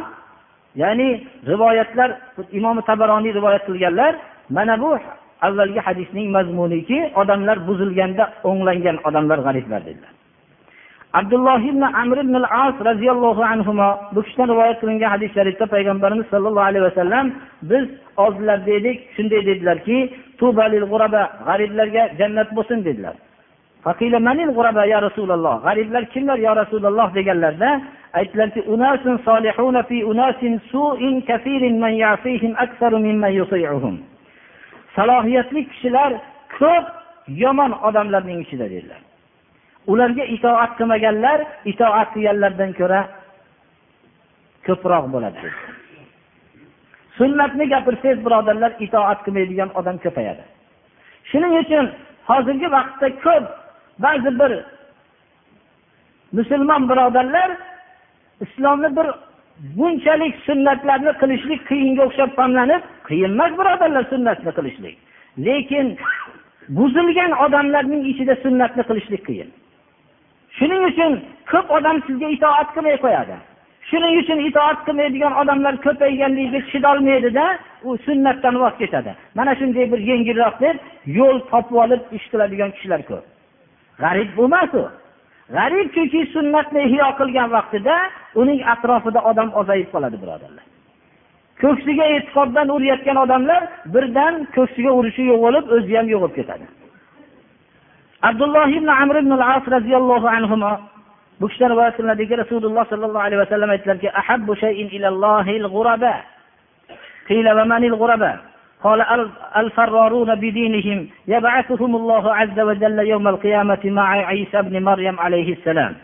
[0.83, 1.09] ya'ni
[1.51, 2.11] rivoyatlar
[2.59, 4.13] imom tabaroniy rivoyat qilganlar
[4.57, 4.91] mana bu
[5.47, 10.13] avvalgi hadisning mazmuniki odamlar buzilganda o'nglangan odamlar g'ariblar dedilar.
[11.13, 13.73] Abdulloh ibn amr ibn al as roziyallohu anhu
[14.15, 17.27] bu kishidan rivoyat qilingan hadis sharifda payg'ambarimiz sollallohu alayhi vasallam
[17.71, 17.85] biz
[18.25, 19.99] oldilarida edik shunday dedilarki
[21.47, 23.15] g'ariblarga jannat bo'lsin dedilar.
[24.93, 27.71] Ya rasululloh g'ariblar kimlar yo rasululloh deganlarda
[28.19, 33.95] aytdilarki unasun solihuna fi unasin su'in kathirin man yasihim aktsaru mimman yuti'uhum.
[35.01, 36.13] Salohiyatli kishilar
[36.59, 36.87] ko'p
[37.43, 39.01] yomon odamlarning ichida dedilar.
[39.93, 41.39] Ularga itoat qilmaganlar
[41.73, 43.01] itoat qilganlardan ko'ra
[44.67, 45.51] ko'proq bo'ladi
[47.19, 50.45] sunnatni gapirsangiz birodarlar itoat qilmaydigan odam ko'payadi.
[51.31, 51.87] Shuning uchun
[52.31, 53.45] hozirgi vaqtda ko'p
[54.05, 54.53] ba'zi bir
[56.37, 57.51] musulmon birodarlar
[58.45, 59.07] islomni bir
[59.77, 64.97] bunchalik sunnatlarni qilishlik qiyinga o'xshab famlanib qiyin emas birodarlar sunnatni qilishlik.
[65.47, 65.87] Lekin
[66.79, 69.51] buzilgan odamlarning ichida sunnatni qilishlik qiyin.
[70.59, 71.13] Shuning uchun
[71.51, 73.37] ko'p odam sizga itoat qilmay qo'yadi.
[73.91, 77.45] Shuning uchun itoat qilmaydigan odamlar ko'payganligiga chidolmaydida
[77.89, 79.13] u sunnatdan voz kechadi.
[79.39, 80.77] Mana shunday bir yengilroq deb
[81.19, 83.25] yo'l topib olib ish qiladigan kishilar ko'p.
[84.03, 84.85] G'arib bu emas u
[85.55, 87.97] g'arib chunki sunnatni ihyo qilgan vaqtida
[88.41, 90.65] uning atrofida odam ozayib qoladi birodarlar.
[91.63, 93.63] Ko'ksiga e'tiqoddan urayotgan odamlar
[93.95, 96.67] birdan ko'ksiga urishi yo'qolib o'zi ham yo'qolib ketadi.
[98.29, 100.57] Abdulloh ibn amr ibn al as roziyallohu anhu
[101.41, 104.09] bu kishidan rivoyat qilinadiki rasululloh sollallohu alayhi vasallam aytdilarki
[108.84, 113.00] ahabbu shayin ilallohil g'uraba qila va manil g'uraba قال الفرارون بدينهم يبعثهم الله عز وجل
[113.00, 115.96] يوم القيامة مع عيسى بن مريم عليه السلام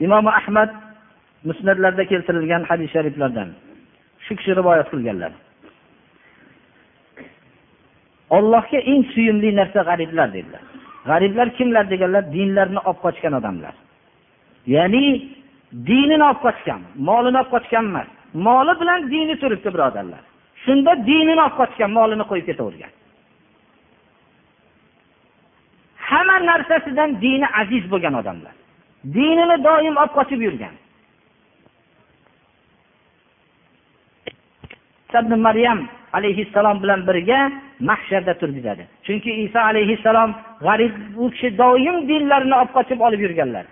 [0.00, 0.70] imom ahmad
[1.44, 3.48] musnatlarda keltirilgan hadis shariflardan
[4.24, 5.32] shu kishi rivoyat qilganlar
[8.36, 10.62] ollohga eng suyumli narsa g'ariblar dedilar
[11.08, 13.74] g'ariblar kimlar deganlar dinlarini olib qochgan odamlar
[14.74, 15.04] ya'ni
[15.88, 20.23] dinini olib qochgan molini olib qochgan emas moli bilan dini turibdi birodarlar.
[20.65, 22.91] Shunda dinini olib qochgan molini qo'yib ketavergan.
[26.09, 28.55] Hamma narsasidan dini aziz bo'lgan odamlar.
[29.15, 30.75] Dinini doim olib qochib yurgan.
[35.47, 35.79] Maryam
[36.13, 37.39] alayhissalom bilan birga
[37.79, 40.31] mahsharda turgizadi chunki iso alayhissalom
[40.65, 40.93] g'arib
[41.23, 43.65] u kishi doim dinlarini olib qochib olib yurganlar.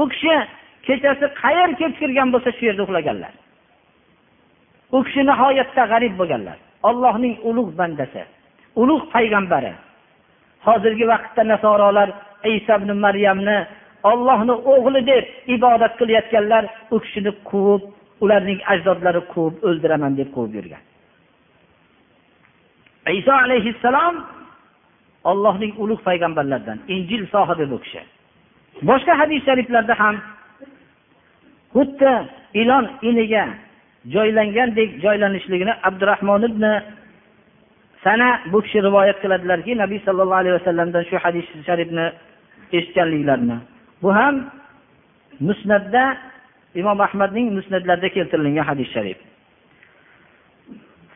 [0.00, 0.34] U kishi
[0.86, 3.32] kechasi qayerga kelib kirgan bo'lsa shu yerda uxlaganlar.
[4.96, 6.58] U kishi nihoyatda g'arib bo'lganlar.
[6.88, 8.22] Ollohning ulug' bandasi
[8.82, 9.72] ulug' payg'ambari.
[10.66, 12.08] Hozirgi vaqtda nasorolar
[12.56, 13.58] iso ibn maryamni
[14.10, 15.24] ollohni o'g'li deb
[15.56, 17.82] ibodat qilayotganlar u kishini quvib
[18.24, 20.82] ularning ajdodlari quvib o'ldiraman deb quvib yurgan.
[23.20, 24.16] Iso alayhissalom
[25.30, 28.02] ollohning ulug' payg'ambarlaridan injil sohibi bu kishi.
[28.88, 30.16] Boshqa hadis shariflarda ham
[31.74, 32.12] xuddi
[32.60, 33.44] ilon iniga
[34.12, 36.64] joylangandek joylanishligini abdurahmon ibn
[38.04, 42.06] sana bu kishi rivoyat qiladilarki nabiy sollallohu alayhi vasallamdan shu hadis sharifni
[42.72, 43.58] eshitganliklarini.
[44.02, 44.34] Bu ham
[45.40, 46.16] musnatda
[46.74, 49.18] imom ahmadning musnatlarida keltirilgan hadis sharif.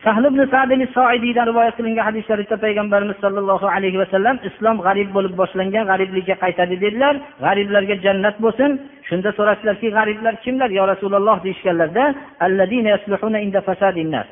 [0.03, 5.33] Sahl ibn sadin soidiydan rivoyat qilingan hadis sharifda payg'ambarimiz sollallohu alayhi vasallam islom g'arib bo'lib
[5.41, 7.15] boshlangan g'ariblikka qaytadi dedilar.
[7.45, 8.69] G'ariblarga jannat bo'lsin.
[9.09, 12.03] Shunda so'rashdilarki g'ariblar kimlar yo rasululloh deyishganlarda?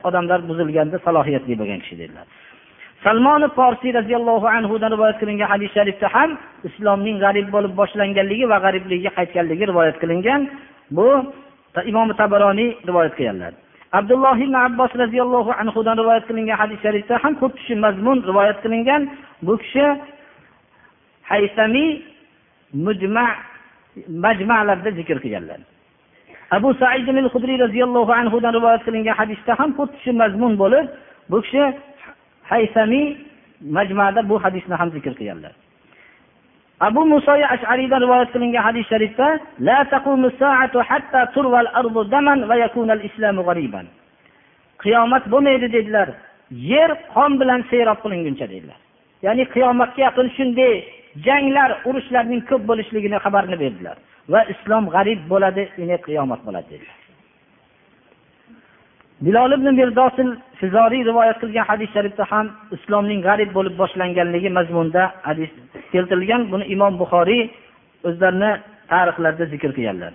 [0.08, 2.26] Odamlar buzilganda salohiyatli bo'lgan kishi dedilar.
[3.06, 6.30] Salmoni forsiy roziyallohu anhudan rivoyat qilingan hadis sharifda ham
[6.70, 10.42] islomning g'arib bo'lib boshlanganligi va g'ariblikka qaytganligi rivoyat qilingan.
[10.98, 11.08] Bu
[11.92, 13.54] imom tabaroniy rivoyat qilganlar.
[13.92, 19.02] Abdulloh ibn abbos roziyallohu anhudan rivoyat qilingan hadis sharifda ham ko'p kishi mazmun rivoyat qilingan.
[19.42, 19.86] Bu kishi
[21.32, 22.02] haysamiy
[22.74, 23.26] mujma
[24.10, 25.60] majmalarda zikr qilganlar.
[26.52, 30.86] Abu said al hudriy roziyallohu anhudan rivoyat qilingan hadisda ham ko'p kishi mazmun bo'lib
[31.32, 31.64] bu kishi
[32.52, 33.08] haysamiy
[33.78, 35.54] majmada bu hadisni ham zikr qilganlar.
[36.80, 39.28] Abu muso ashariydan rivoyat qilingan hadis sharifda
[39.60, 43.88] la taqumu saatu hatta turval ardu daman va yakuna al islamu g'ariban
[44.84, 46.10] qiyomat bo'lmaydi dedilar.
[46.72, 48.80] Yer qon bilan serob qilinguncha dedilar.
[49.26, 50.74] Ya'ni qiyomatga yaqin shunday
[51.28, 53.98] janglar urushlarning ko'p bo'lishligini xabarini berdilar
[54.34, 55.64] va islom g'arib bo'ladi
[56.08, 56.98] qiyomat bo'ladi dedilar.
[59.26, 60.30] Bilol ibn mirdosil
[60.60, 62.46] fizoriy rivoyat qilgan hadis sharifda ham
[62.78, 65.52] islomning g'arib bo'lib boshlanganligi mazmunida hadis
[65.94, 66.42] keltirilgan.
[66.52, 67.44] Buni imom buxoriy
[68.08, 68.52] o'zlarini
[68.92, 70.14] tarixlarida zikr qilganlar.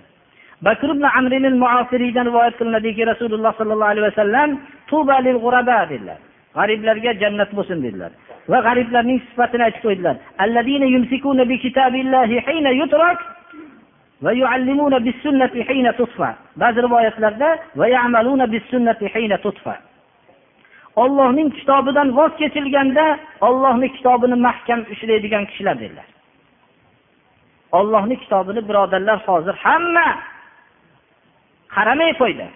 [0.67, 4.49] Bakr ibn amrin muasiriydan rivoyat qilinadiki rasululloh sollallohu alayhi vasallam
[4.89, 6.19] tuba lil g'uraba dedilar.
[6.57, 8.11] G'ariblarga jannat bo'lsin dedilar.
[8.51, 10.15] Va g'ariblarning sifatini aytib qo'ydilar.
[16.61, 19.75] Ba'zi rivoyatlarda va ya'maluna bis sunnati hina tutfa
[20.95, 23.05] ollohning kitobidan voz kechilganda
[23.47, 26.07] ollohni kitobini mahkam ushlaydigan kishilar dedilar.
[27.71, 30.07] Ollohni kitobini birodarlar hozir hamma
[31.75, 32.47] qaramay qo'ydi.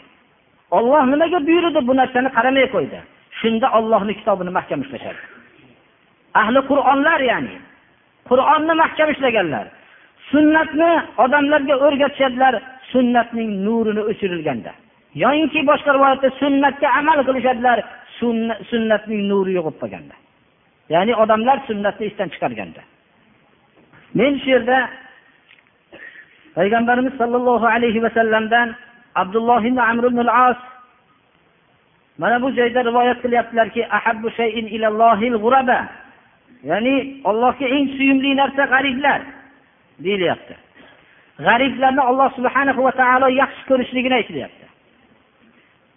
[0.78, 3.00] Olloh nimaga buyurdi bu narsani qaramay qo'ydi?
[3.40, 5.22] Shunda ollohni kitobini mahkam ushlashadi
[6.42, 7.56] ahli qur'onlar ya'ni
[8.30, 9.66] qur'onni mahkam ushlaganlar
[10.32, 10.92] sunnatni
[11.24, 12.54] odamlarga o'rgatishadilar
[12.92, 14.72] sunnatning nurini o'chirilganda.
[15.24, 17.78] Yoyinki boshqa rivoyatda sunnatga amal qilishadilar
[18.20, 20.16] sunnatning nuri yo'qolib qolganda.
[20.94, 22.82] Ya'ni odamlar sunnatni esdan chiqarganda.
[24.20, 24.78] Men shu yerda
[26.58, 28.68] payg'ambarimiz sollallohu alayhi vasallamdan
[29.22, 30.60] abdulloh ibn amr ibn as
[32.22, 33.82] mana bu joyda rivoyat qilyaptilarki
[36.64, 39.22] ya'ni allohga eng suyumli narsa g'ariblar
[40.06, 40.56] deyilyapti.
[41.48, 44.66] G'ariblarni alloh subhana va taolo yaxshi ko'rishligini aytilyapti.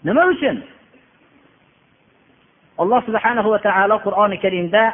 [0.04, 0.56] Nima uchun?
[2.81, 4.93] alloh subhanahu va taolo qur'oni karimda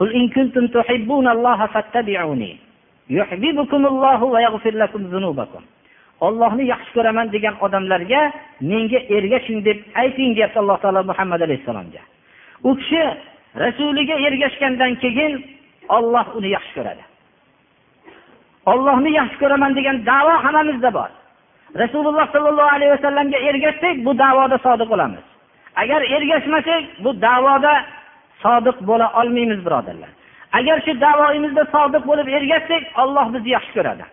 [0.00, 2.56] قل إن كنتم تحبون الله فاتبعوني
[3.10, 5.62] يحببكم الله ويغفر لكم ذنوبكم
[6.20, 8.20] ollohni yaxshi ko'raman degan odamlarga
[8.60, 12.02] menga ergashing deb ayting deyapti alloh taolo muhammad alayhissalomga
[12.68, 13.02] u kishi
[13.64, 15.32] rasuliga ergashgandan keyin
[15.96, 17.04] olloh uni yaxshi ko'radi
[18.72, 21.10] ollohni yaxshi ko'raman degan davo hammamizda bor
[21.82, 25.24] rasululloh sollallohu alayhi vasallamga ergashsak bu davoda sodiq bo'lamiz
[25.75, 27.73] Agar ergashmasak bu davoda
[28.43, 30.09] sodiq bo'la olmaymiz birodarlar.
[30.53, 34.05] Agar shu davoyimizda sodiq bo'lib ergashsak olloh bizni yaxshi ko'radi.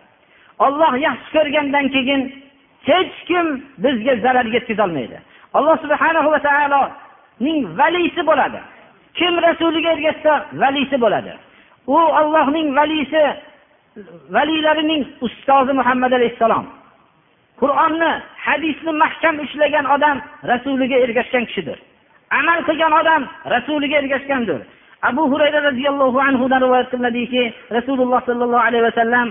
[0.65, 2.21] Olloh yaxshi ko'rgandan keyin
[2.89, 3.45] hech kim
[3.83, 5.19] bizga zarar yetkazolmaydi
[5.53, 8.59] alloh subhana va taoloning valisi bo'ladi.
[9.13, 11.33] Kim rasuliga ergashsa valisi bo'ladi.
[11.87, 13.23] U ollohning valisi
[14.35, 16.65] valiylarining ustozi muhammad alayhissalom.
[17.61, 18.11] Qur'onni
[18.45, 20.17] hadisni mahkam ushlagan odam
[20.51, 21.77] rasuliga ergashgan kishidir.
[22.39, 23.21] Amal qilgan odam
[23.53, 24.59] rasuliga ergashgandir.
[25.09, 27.43] Abu hurayra roziyallohu anhudan rivoyat qilinadiki
[27.77, 29.27] rasululloh sollallohu alayhi vasallam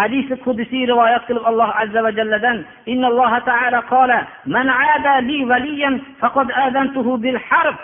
[0.00, 2.58] hadisi qudsiy rivoyat qilib alloh azza va jalladan
[2.92, 4.18] innalloh taala qola
[4.54, 7.76] man ada li valiyan faqad adantuhu bil harb.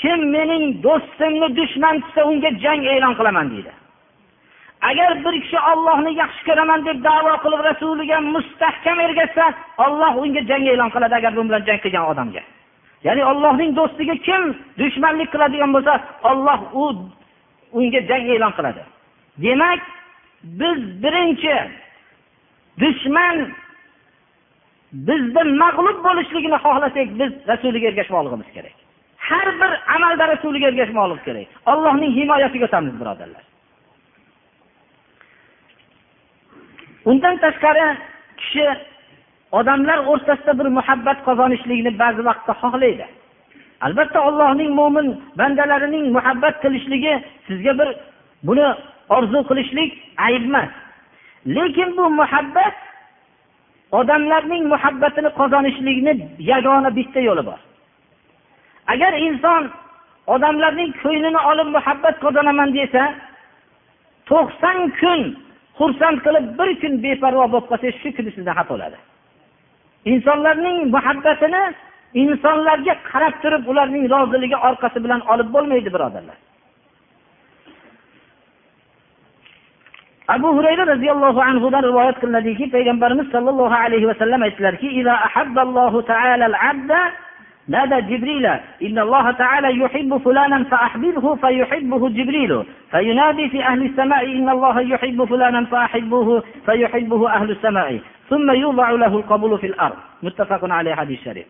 [0.00, 3.72] Kim mening do'stimni dushman tutsa unga jang e'lon qilaman deydi.
[4.80, 9.44] Agar bir kishi ollohni yaxshi ko'raman deb davo qilib rasuliga mustahkam ergashsa
[9.84, 12.42] olloh unga jang e'lon qiladi agar u bilan jang qilgan odamga.
[13.06, 14.42] Ya'ni ollohning do'stiga kim
[14.80, 15.94] dushmanlik qiladigan bo'lsa
[16.30, 16.84] olloh u
[17.78, 18.82] unga jang e'lon qiladi.
[19.44, 19.80] Demak
[20.60, 21.54] biz birinchi
[22.82, 23.36] dushman
[25.08, 28.76] bizni mag'lub bo'lishligini xohlasak biz rasuliga ergashmoqligimiz kerak.
[29.28, 31.48] Har bir amalda rasuliga ergashmoqlik kerak.
[31.72, 33.44] Allohning himoyasiga o'tamiz birodarlar.
[37.10, 37.86] Undan tashqari
[38.40, 38.66] kishi
[39.58, 43.06] odamlar o'rtasida bir muhabbat qozonishlikni ba'zi vaqtda xohlaydi.
[43.86, 45.06] Albatta ollohning mo'min
[45.38, 47.14] bandalarining muhabbat qilishligi
[47.46, 47.88] sizga bir
[48.46, 48.68] buni
[49.16, 49.90] orzu qilishlik
[50.26, 50.70] ayb emas.
[51.56, 52.76] Lekin bu muhabbat
[54.00, 56.12] odamlarning muhabbatini qozonishlikni
[56.52, 57.60] yagona bitta yo'li bor.
[58.92, 59.62] Agar inson
[60.34, 63.02] odamlarning ko'nglini olib muhabbat qozonaman desa
[64.30, 65.20] to'qson kun
[65.78, 68.98] xursand qilib bir kun beparvo bo'lib qolsangiz shu kuni sizdan xato bo'ladi.
[70.12, 71.62] Insonlarning muhabbatini
[72.22, 76.38] insonlarga qarab turib ularning roziligi orqasi bilan olib bo'lmaydi birodarlar.
[80.34, 84.88] Abu hurayra roziyallohu anhudan rivoyat qilinadiki payg'ambarimiz sollallohu alayhi vasallam aytdilarki
[87.67, 88.45] نادى جبريل
[88.87, 95.23] إن الله تعالى يحب فلانا فأحببه فيحبه جبريل فينادي في أهل السماء إن الله يحب
[95.23, 97.99] فلانا فأحبه فيحبه أهل السماء
[98.29, 101.47] ثم يوضع له القبول في الأرض متفق عليه حديث شريف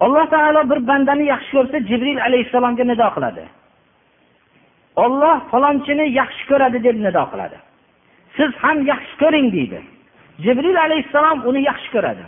[0.00, 3.44] alloh taolo bir bandani yaxshi ko'rsa jibril alayhissalomga nido qiladi
[5.04, 7.58] olloh falonchini yaxshi ko'radi deb nido qiladi
[8.36, 9.80] siz ham yaxshi ko'ring deydi
[10.44, 12.24] jibril alayhissalom uni yaxshi ko'radi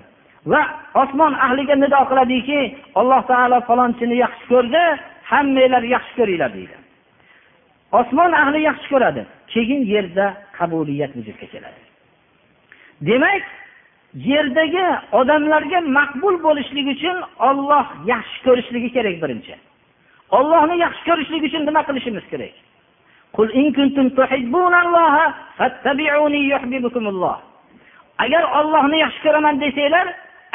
[0.51, 0.61] Va
[1.01, 2.59] osmon ahliga nido qiladiki
[2.99, 4.83] alloh taolo falonchini yaxshi ko'rdi
[5.31, 6.75] hammanglar yaxshi ko'ringlar deydi.
[7.99, 9.21] Osmon ahli yaxshi ko'radi
[9.53, 10.25] keyin yerda
[10.57, 11.81] qabuliyat vujudga keladi.
[13.07, 13.43] Demak
[14.31, 14.85] yerdagi
[15.19, 17.17] odamlarga maqbul bo'lishlik uchun
[17.49, 19.55] olloh yaxshi ko'rishligi kerak birinchi.
[20.37, 22.55] Ollohni yaxshi ko'rishlik uchun nima qilishimiz kerak?
[28.23, 30.07] Agar ollohni yaxshi ko'raman desanglar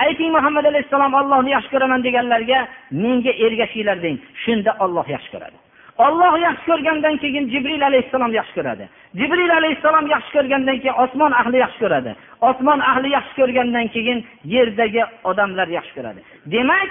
[0.04, 2.58] ayting muhammad alayhissalom ollohni yaxshi ko'raman deganlarga
[3.02, 5.58] menga ergashinglar deng shunda olloh yaxshi ko'radi.
[6.06, 8.84] Olloh yaxshi ko'rgandan keyin jibril alayhissalom yaxshi ko'radi.
[9.20, 12.12] Jibril alayhissalom yaxshi ko'rgandan keyin osmon ahli yaxshi ko'radi.
[12.48, 14.18] Osmon ahli yaxshi ko'rgandan keyin
[14.54, 16.20] yerdagi odamlar yaxshi ko'radi.
[16.54, 16.90] Demak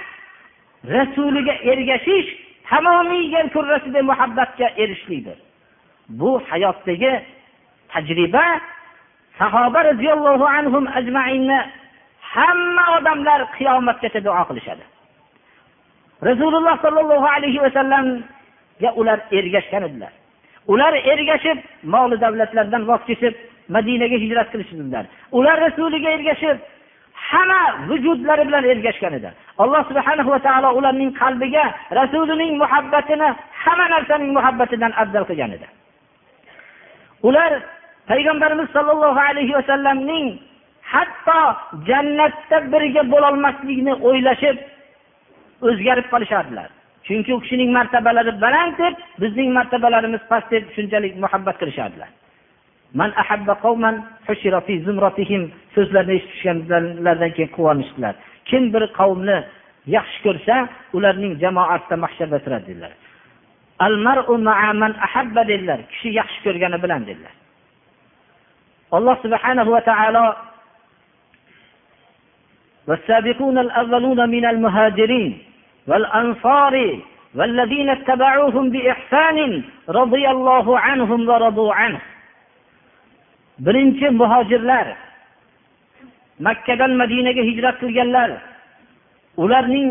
[0.94, 2.28] rasuliga ergashish
[2.70, 5.38] tamomiy yer kurrasida muhabbatga erishishlikdir
[6.08, 7.12] bu hayotdagi
[7.92, 8.44] tajriba
[9.38, 11.58] sahoba roziyallohu anhu ajmainni
[12.34, 14.84] hamma odamlar qiyomatgacha duo qilishadi.
[16.28, 20.12] Rasululloh sollallohu alayhi vasallamga ular ergashgan edilar.
[20.72, 21.58] Ular ergashib
[21.94, 23.34] moli davlatlardan voz kechib
[23.74, 25.04] madinaga hijrat qilishdilar.
[25.38, 26.56] Ular rasuliga ergashib
[27.30, 29.30] hamma vujudlari bilan ergashgan edi
[29.62, 31.64] alloh subhana va taolo ularning qalbiga
[31.98, 33.28] rasulining muhabbatini
[33.64, 35.66] hamma narsaning muhabbatidan afzal qilgan edi.
[37.28, 37.50] Ular
[38.10, 40.26] payg'ambarimiz sollallohu alayhi vasallamning
[40.92, 41.40] hatto
[41.88, 44.56] jannatda birga bo'lolmaslikni o'ylashib
[45.68, 46.68] o'zgarib qolishardilar.
[47.06, 52.10] Chunki u kishining martabalari baland deb bizning martabalarimiz past deb shunchalik muhabbat qilishardilar.
[55.74, 58.14] So'zlarini eshitishganlaridan keyin quvonishdilar.
[58.48, 59.38] Kim bir qavmni
[59.96, 60.54] yaxshi ko'rsa
[60.96, 62.92] ularning jamoasida mahsharda turadi dedilar.
[65.50, 67.34] Dedilar kishi yaxshi ko'rgani bilan dedilar.
[68.96, 70.24] Alloh subhanahu va taolo
[72.87, 75.37] والسابقون الأولون من المهاجرين
[75.87, 76.99] والأنصار
[77.35, 81.99] والذين اتبعوهم بإحسان رضي الله عنهم ورضوا عنه
[83.65, 84.87] birinchi muhojirlar
[86.43, 88.29] makkadan madinaga hijrat qilganlar
[89.43, 89.89] ularning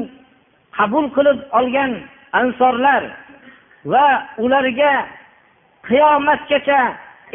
[0.76, 1.93] qabul qilib olgan
[2.41, 3.03] ansorlar
[3.93, 4.07] va
[4.45, 4.93] ularga
[5.89, 6.80] qiyomatgacha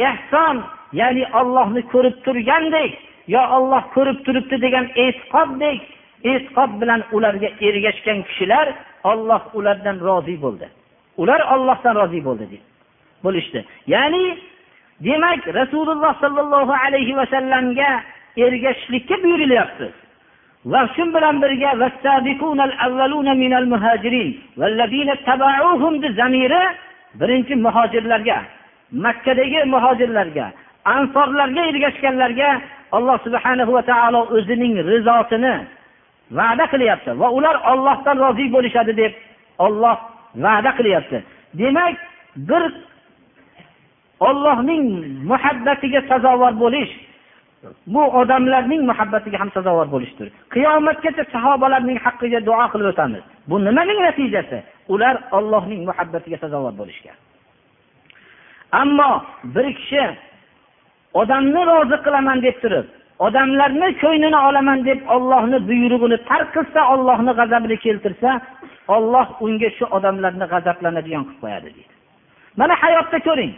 [0.10, 0.56] ehson
[1.00, 2.92] ya'ni ollohni ko'rib turgandek
[3.29, 5.81] yo olloh ko'rib turibdi degan e'tiqoddek
[6.31, 8.67] e'tiqod bilan ularga ergashgan kishilar
[9.11, 10.67] olloh ulardan rozi bo'ldi.
[11.23, 12.47] Ular ollohdan rozi bo'ldi
[13.25, 13.61] bo'lishdi.
[13.95, 14.25] Ya'ni
[15.07, 17.91] demak rasululloh sollallohu alayhi vasallamga
[18.45, 19.87] ergashishlikka buyurilyapti.
[20.73, 21.71] Va shu bilan birga
[26.21, 26.63] zamiri
[27.21, 28.39] birinchi muhojirlarga
[29.05, 30.47] makkadagi muhojirlarga
[30.85, 32.51] ansorlarga ergashganlarga
[32.93, 35.55] alloh subhanahu va taolo o'zining rizosini
[36.39, 39.13] va'da qilyapti va ular ollohdan rozi bo'lishadi deb
[39.59, 39.97] olloh
[40.45, 41.19] va'da qilyapti.
[41.61, 41.97] Demak
[42.37, 42.63] bir
[44.29, 44.85] ollohning
[45.31, 46.93] muhabbatiga sazovor bo'lish
[47.87, 50.29] bu odamlarning muhabbatiga ham sazovor bo'lishdir.
[50.55, 53.23] Qiyomatgacha sahobalarning haqqiga duo qilib o'tamiz.
[53.49, 54.59] Bu nimaning natijasi?
[54.95, 57.17] Ular ollohning muhabbatiga sazovor bo'lishgan.
[58.83, 59.11] Ammo
[59.55, 60.05] bir kishi
[61.21, 62.87] odamni rozi qilaman deb turib
[63.27, 68.31] odamlarni ko'nglini olaman deb ollohni buyrug'ini tark qilsa ollohni g'azabini keltirsa
[68.97, 71.95] olloh unga shu odamlarni g'azablanadigan qilib qo'yadi deydi.
[72.61, 73.53] Mana hayotda ko'ring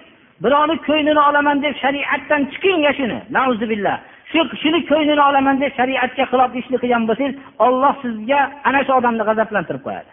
[0.45, 3.19] birovni ko'nglini olaman deb shariatdan chiqing yashini.
[3.37, 3.97] Nauzubillah.
[4.31, 7.37] Shu kishini ko'nglini olaman deb shariatga xilof ishni qilgan bo'lsangiz
[7.67, 10.13] olloh sizga ana shu odamni g'azablantirib qo'yadi.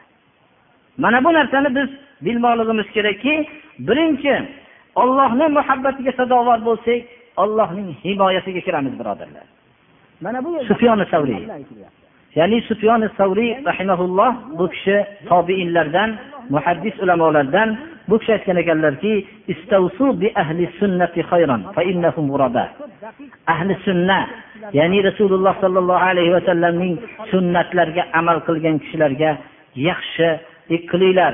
[1.04, 1.89] Mana bu narsani biz
[2.26, 3.34] bilmoqligimiz kerakki
[3.88, 4.34] birinchi
[5.02, 7.02] ollohni muhabbatiga sadovor bo'lsak
[7.38, 9.46] ollohning himoyasiga kiramiz birodarlar.
[10.22, 11.42] Mana bu sufyoni savriy
[12.36, 14.98] ya'ni sufyoni savriy rahimaulloh bu kishi
[15.30, 16.10] tobiinlardan
[16.50, 17.78] muhaddis ulamolardan
[18.10, 19.14] bu kishi aytgan ekanlarki
[23.54, 24.20] ahli sunna
[24.74, 26.94] ya'ni rasululloh sollallohu alayhi vasallamning
[27.32, 29.32] sunnatlariga amal qilgan kishilarga
[29.90, 30.30] yaxshi
[30.92, 31.34] qilinglar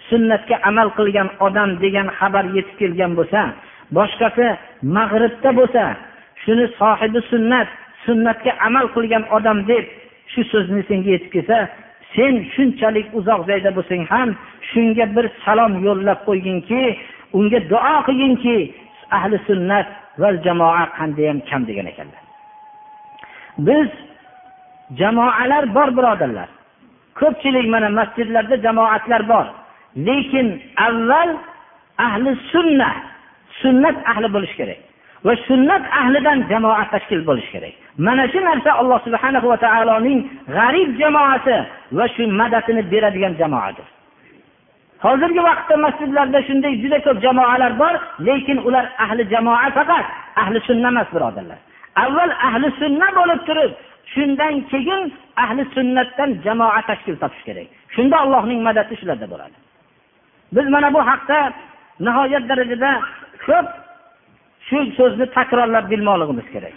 [0.11, 3.41] sunnatga amal qilgan odam degan xabar yetib kelgan bo'lsa
[3.97, 4.47] boshqasi
[4.97, 5.83] mag'ribda bo'lsa
[6.43, 7.67] shuni sohibi sunnat
[8.05, 9.85] sunnatga amal qilgan odam deb
[10.31, 11.57] shu so'zni senga yetib kelsa
[12.15, 14.29] sen shunchalik uzoq joyda bo'lsang ham
[14.69, 16.81] shunga bir salom yo'llab qo'yginki
[17.37, 18.57] unga duo qilginki
[19.17, 19.87] ahli sunnat
[20.21, 22.23] va jamoa qandayyam kam degan ekanlar.
[23.67, 23.89] Biz
[24.99, 26.49] jamoalar bor birodarlar.
[27.19, 29.45] Ko'pchilik mana masjidlarda jamoatlar bor.
[29.95, 30.47] Lekin
[30.87, 31.29] avval
[31.97, 32.89] ahli sunna
[33.61, 34.79] sunnat ahli bo'lishi kerak.
[35.25, 37.73] Va sunnat ahlidan jamoa tashkil bo'lishi kerak.
[38.05, 40.19] Mana shu narsa alloh subhana va taoloning
[40.55, 41.55] g'arib jamoasi
[41.97, 43.87] va shu madadini beradigan jamoadir.
[45.05, 47.93] Hozirgi vaqtda masjidlarda shunday juda ko'p jamoalar bor
[48.27, 50.05] lekin ular ahli jamoa faqat
[50.41, 51.59] ahli sunna emas birodarlar.
[52.03, 53.71] Avval ahli sunna bo'lib turib
[54.13, 55.01] shundan keyin
[55.43, 57.67] ahli sunnatdan jamoa tashkil topish kerak.
[57.95, 59.57] Shunda allohning madadi shularda bo'ladi.
[60.55, 61.53] Biz mana bu haqda
[62.05, 62.91] nihoyat darajada
[63.45, 63.67] ko'p
[64.67, 66.75] shu so'zni takrorlab bilmoqligimiz kerak.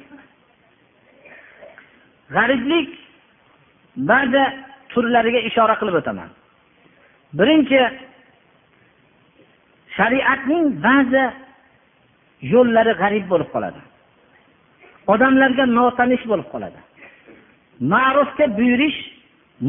[2.35, 2.89] G'ariblik
[4.11, 4.45] ba'zi
[4.93, 6.29] turlariga ishora qilib o'taman.
[7.39, 7.81] Birinchi
[9.97, 11.25] shariatning ba'zi
[12.53, 13.81] yo'llari g'arib bo'lib qoladi.
[15.13, 16.81] Odamlarga notanish bo'lib qoladi.
[17.93, 18.99] Ma'rufga buyurish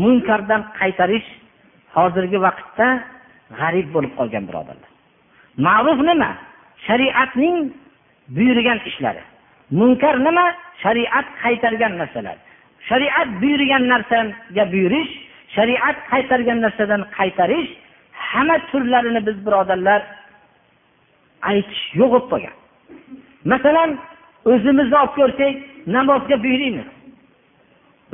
[0.04, 1.28] munkardan qaytarish
[1.96, 2.88] hozirgi vaqtda
[3.60, 4.92] g'arib bo'lib qolgan birodarlar.
[5.66, 6.32] Ma'ruf nima?
[6.88, 7.58] Shariatning
[8.36, 9.24] buyurgan ishlari.
[9.80, 10.46] Munkar nima?
[10.84, 12.38] Shariat qaytargan narsalar.
[12.90, 15.12] Shariat buyurgan narsaga buyurish
[15.56, 17.70] shariat qaytargan narsadan qaytarish
[18.30, 20.02] hamma turlarini biz birodarlar
[21.50, 22.56] aytish yo'q bo'lib qolgan.
[23.52, 23.90] Masalan
[24.52, 25.56] o'zimizni olib ko'rsak
[25.96, 26.88] namozga buyuriymiz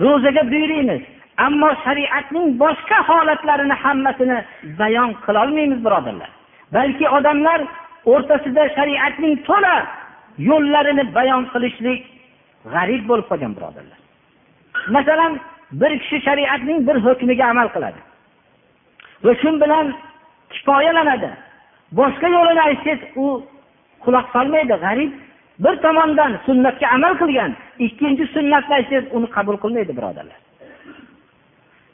[0.04, 1.02] ro'zaga buyuriymiz
[1.38, 4.38] ammo shariatning boshqa holatlarini hammasini
[4.80, 6.30] bayon qilolmaymiz birodarlar.
[6.74, 7.60] Balki odamlar
[8.14, 9.76] o'rtasida shariatning to'la
[10.50, 12.02] yo'llarini bayon qilishlik
[12.74, 14.00] g'arib bo'lib qolgan birodarlar.
[14.96, 15.34] Masalan
[15.82, 18.00] bir kishi shariatning bir hukmiga amal qiladi
[19.26, 19.86] va shu bilan
[20.54, 21.30] kifoyalanadi.
[22.00, 23.26] Boshqa yo'lini aytsangiz u
[24.04, 25.12] quloq solmaydi g'arib.
[25.64, 27.52] Bir tomondan sunnatga amal qilgan
[27.86, 30.40] ikkinchi sunnatni aytsangiz uni qabul qilmaydi birodarlar.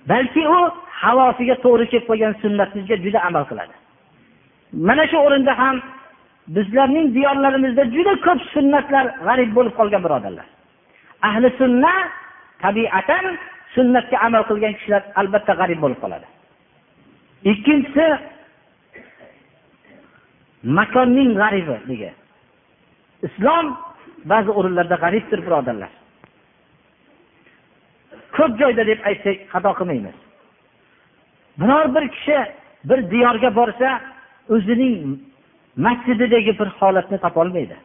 [0.10, 0.60] Balki u
[1.02, 3.74] havosiga to'g'ri kelib qolgan sunnatimizga juda amal qiladi.
[4.88, 5.76] Mana shu o'rinda ham
[6.56, 10.48] bizlarning diyorlarimizda juda ko'p sunnatlar g'arib bo'lib qolgan birodarlar.
[11.30, 11.94] Ahli sunna
[12.64, 13.26] tabiatan
[13.76, 16.28] sunnatga amal qilgan kishilar albatta g'arib bo'lib qoladi.
[17.52, 18.06] Ikkinchisi
[20.78, 22.12] makonning g'aribligi
[23.28, 23.66] islom
[24.32, 25.92] ba'zi o'rinlarda g'aribdir birodarlar.
[28.36, 30.18] Ko'p joyda deb aytsak xato qilmaymiz.
[31.60, 32.40] Biror bir kishi
[32.90, 34.02] bir diyorga borsa
[34.50, 35.20] o'zining
[35.86, 37.78] masjididagi bir holatni topolmaydi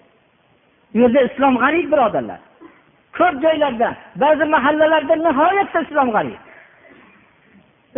[0.94, 2.40] u yerda islom g'arib birodarlar.
[3.18, 3.88] Ko'p joylarda
[4.22, 6.42] ba'zi mahallalarda nihoyatda islom g'arib.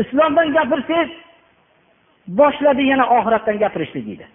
[0.02, 1.10] Islomdan gapirsangiz
[2.40, 4.26] boshladi yana oxiratdan gapirishni deydi.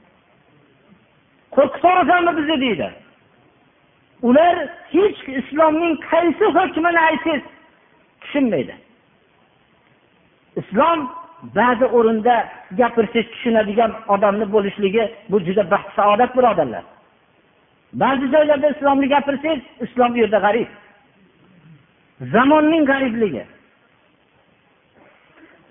[1.55, 2.89] Qo'rqitorasanmi bizni deydi.
[4.27, 4.55] Ular
[4.93, 7.43] hech islomning qaysi hukmini aytsangiz
[8.21, 8.75] tushunmaydi.
[10.61, 10.99] Islom
[11.43, 12.35] ba'zi o'rinda
[12.79, 16.83] gapirsangiz tushunadigan odamni bo'lishligi bu juda baxt saodat birodarlar.
[17.93, 20.69] Ba'zi joylarda islomni gapirsangiz islom bu yerda g'arib.
[22.33, 23.43] Zamonning g'aribligi.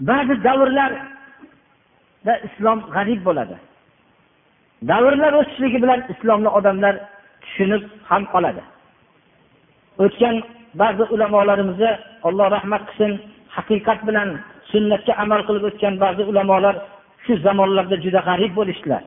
[0.00, 3.56] Ba'zi davrlarda islom g'arib bo'ladi.
[4.90, 6.94] Davrlar o'tishligi bilan islomni odamlar
[7.42, 8.62] tushunib ham qoladi.
[10.04, 10.36] O'tgan
[10.80, 11.90] ba'zi ulamolarimizni
[12.28, 13.12] alloh rahmat qilsin
[13.56, 14.28] haqiqat bilan
[14.70, 16.74] sunnatga amal qilib o'tgan ba'zi ulamolar
[17.24, 19.02] shu zamonlarda juda g'arib bo'lishdilar.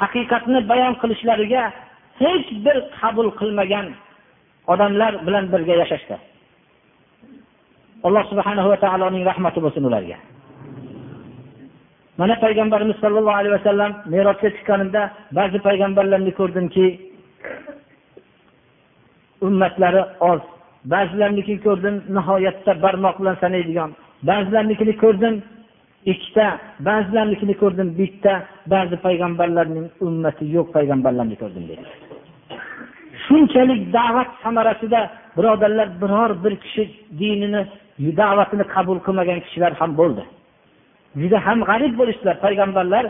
[0.00, 1.62] Haqiqatni bayon qilishlariga
[2.22, 3.86] hech bir qabul qilmagan
[4.72, 6.16] odamlar bilan birga yashashdi.
[8.06, 10.18] Alloh subhana va taoloning rahmati bo'lsin ularga.
[12.20, 15.02] Mana payg'ambarimiz sollallohu alayhi vasallam merosga chiqqanimda
[15.38, 16.86] ba'zi payg'ambarlarni ko'rdimki
[19.46, 20.42] ummatlari oz
[20.92, 23.90] ba'zilarnikini ko'rdim nihoyatda barmoq bilan sanaydigan.
[24.28, 25.34] Ba'zilarnikini ko'rdim
[26.12, 26.46] ikkita.
[26.88, 28.34] Ba'zilarnikini ko'rdim bitta.
[28.72, 31.84] Ba'zi payg'ambarlarning ummati yo'q payg'ambarlarni ko'rdim dedi.
[33.24, 35.00] Shunchalik da'vat samarasida
[35.36, 36.82] birodarlar biror bir kishi
[37.20, 37.62] dinini
[38.20, 40.22] da'vatini qabul qilmagan kishilar ham bo'ldi.
[41.20, 43.04] Juda ham g'arib bo'lishdilar payg'ambarlar.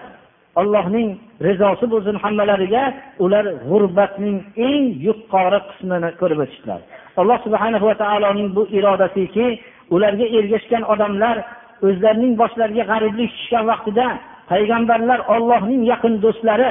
[0.61, 1.09] Allohning
[1.47, 2.85] rizosi bo'lsin hammalariga
[3.25, 4.37] ular g'urbatning
[4.69, 6.81] eng yuqori qismini ko'rib o'tishdilar.
[7.21, 9.47] Alloh subhana va taoloning bu irodasiki
[9.95, 11.37] ularga ergashgan odamlar
[11.87, 14.07] o'zlarining boshlariga g'ariblik tushgan vaqtida
[14.51, 16.71] payg'ambarlar ollohning yaqin do'stlari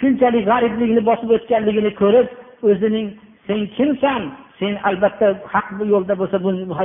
[0.00, 2.26] shunchalik g'ariblikni bosib o'tganligini ko'rib
[2.70, 3.06] o'zining
[3.46, 4.22] sen kimsan?
[4.58, 6.36] Sen albatta haq yo'lda bo'lsa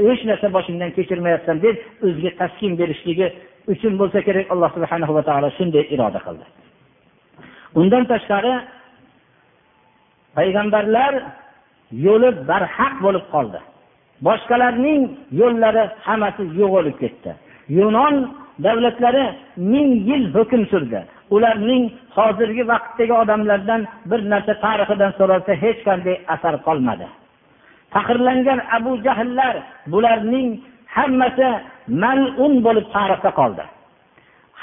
[0.08, 1.76] hech narsa boshingdan kechirmayapsan deb
[2.06, 3.28] o'ziga taskin berishligi
[3.74, 6.46] uchun bo'lsa kerak alloh subhana va taolo shunday iroda qildi.
[7.80, 8.54] Undan tashqari
[10.38, 11.14] payg'ambarlar
[12.06, 13.60] yo'li barhaq bo'lib qoldi.
[14.26, 15.02] Boshqalarning
[15.40, 17.32] yo'llari hammasi yo'qolib ketdi.
[17.78, 18.16] Yunon
[18.66, 19.26] davlatlari
[19.72, 21.00] ming yil hukm surdi.
[21.36, 21.84] Ularning
[22.16, 27.08] hozirgi vaqtdagi odamlardan bir narsa tarixidan so'ralsa hech qanday asar qolmadi.
[27.94, 29.56] Faxrlangan abu jahllar
[29.94, 30.50] bularning
[30.96, 31.50] hammasi
[32.04, 33.64] malun bo'lib tarixda qoldi.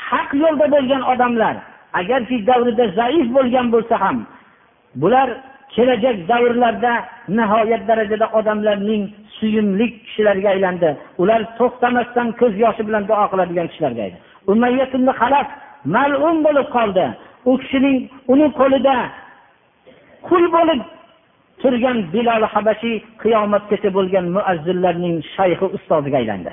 [0.09, 1.55] Haq yo'lda bo'lgan odamlar
[2.01, 4.17] agarki davrida zaif bo'lgan bo'lsa ham
[5.03, 5.29] bular
[5.75, 6.93] kelajak davrlarda
[7.39, 9.03] nihoyat darajada odamlarning
[9.39, 10.91] suyumli kishilarga aylandi.
[11.23, 14.05] Ular to'xtamasdan ko'z yoshi bilan duo qiladigan kishilarga
[15.23, 15.49] halaf
[15.97, 17.07] mal'un bo'lib qoldi.
[17.51, 17.99] U kishining
[18.33, 18.97] uni qo'lida
[20.29, 20.81] qul bo'lib
[21.63, 26.53] turgan bilol habashiy qiyomatgacha bo'lgan muazzillarning shayxi ustoziga aylandi.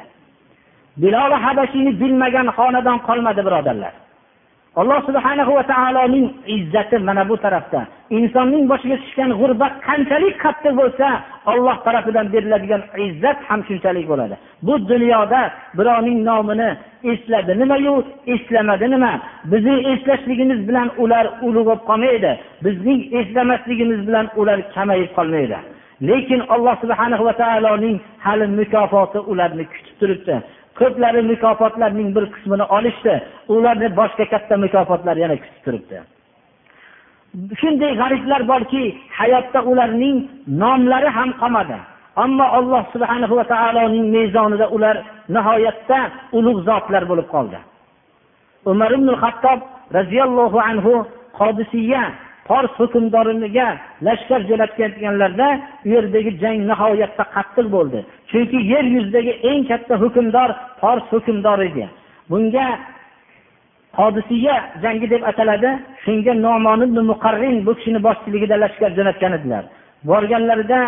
[1.01, 3.93] Bilol habashiyni bilmagan xonadon qolmadi birodarlar.
[4.79, 7.81] Alloh subhanahu va taoloning izzati mana bu tarafda.
[8.09, 11.07] Insonning boshiga tushgan g'urbat qanchalik qattiq bo'lsa
[11.51, 14.35] olloh tarafidan beriladigan izzat ham shunchalik bo'ladi.
[14.67, 15.41] Bu dunyoda
[15.77, 16.69] birovning nomini
[17.11, 17.93] esladi nimayu?
[18.33, 19.11] Eslamadi nima?
[19.51, 22.31] Bizni eslashligimiz bilan ular ulug' bo'lib qolmaydi.
[22.65, 25.57] Bizning eslamasligimiz bilan ular kamayib qolmaydi.
[26.09, 30.35] Lekin alloh subhanahu va taoloning hali mukofoti ularni kutib turibdi.
[30.79, 33.13] Ko'plari mukofotlarning bir qismini olishdi.
[33.55, 35.97] Ularni boshqa katta mukofotlar yana kutib turibdi.
[37.59, 38.83] Shunday g'ariblar borki
[39.19, 40.17] hayotda ularning
[40.61, 41.77] nomlari ham qolmadi.
[42.23, 44.95] Ammo alloh subhana va taoloning mezonida ular
[45.35, 45.99] nihoyatda
[46.37, 47.59] ulug' zotlar bo'lib qoldi.
[48.71, 49.59] Umar ibn hattob
[49.97, 50.93] roziyallohu anhu
[51.39, 52.03] qodisiya
[52.47, 53.67] fors hukmdoriga
[54.07, 55.49] lashkar jo'natganlarda
[55.85, 57.99] u yerdagi jang nihoyatda qattiq bo'ldi.
[58.29, 60.49] Chunki yer yuzidagi eng katta hukmdor
[60.81, 61.85] fors hukmdori edi.
[62.29, 62.67] Bunga
[63.99, 65.69] hodisiya jangi deb ataladi
[66.03, 66.81] shunga nomon
[67.11, 69.63] muqarrin bu kishini boshchiligida lashkar jo'natgan edilar.
[70.09, 70.79] Borganlarida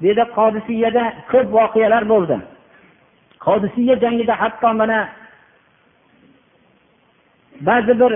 [0.00, 2.36] bu yerda qodisiyada ko'p voqealar bo'ldi.
[3.46, 4.98] Qodisiya jangida hatto mana
[7.68, 8.12] ba'zi bir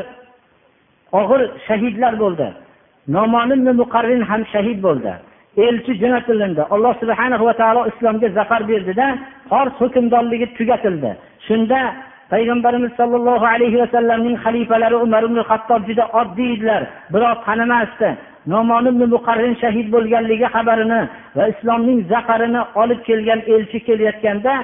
[1.20, 2.46] og'ir shahidlar bo'ldi.
[3.16, 3.50] Nomon
[3.82, 5.12] muqarrin ham shahid bo'ldi.
[5.66, 6.62] Elchi jo'natilindi.
[6.74, 9.06] Alloh subhana va taolo islomga zafar berdida
[9.48, 11.10] fors hukmdorligi tugatildi.
[11.46, 11.80] Shunda
[12.32, 16.82] payg'ambarimiz sollallohu alayhi vasallamning xalifalari umar ibn hattob juda oddiy edilar.
[17.12, 18.08] Birov tanimasdi.
[18.52, 21.00] Nomon ibn muqarrin shahid bo'lganligi xabarini
[21.36, 24.54] va islomning zaqarini olib kelgan elchi kelayotganda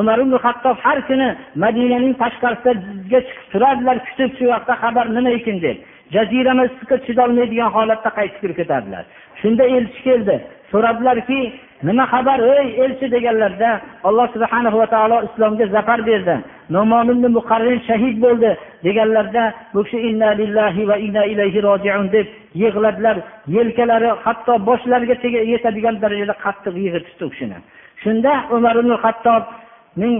[0.00, 1.28] umar ibn hattob har kuni
[1.64, 5.76] madinaning tashqarisiga chiqib turardilar kutib shu yoqda xabar nima ekan deb.
[6.14, 9.04] Jazirama issiqqa chidolmaydigan holatda qaytib kirib ketadilar.
[9.40, 10.36] Shunda elchi keldi.
[10.72, 11.40] So'radilarki
[11.88, 12.38] nima xabar?
[12.58, 13.70] Ey elchi deganlarda
[14.08, 16.36] alloh subhana va taolo islomga zafar berdi.
[16.76, 17.08] Nomon
[17.38, 18.50] muqarrin shahid bo'ldi
[18.86, 19.44] deganlarda
[19.74, 22.26] bu kishi inna lillahi va inna ilayhi rojiun deb
[22.62, 23.16] yig'ladilar.
[23.56, 25.16] Yelkalari hatto boshlariga
[25.52, 27.58] yetadigan darajada qattiq yig'itishdi u kishini.
[28.02, 30.16] Shunda umar ibn hattobning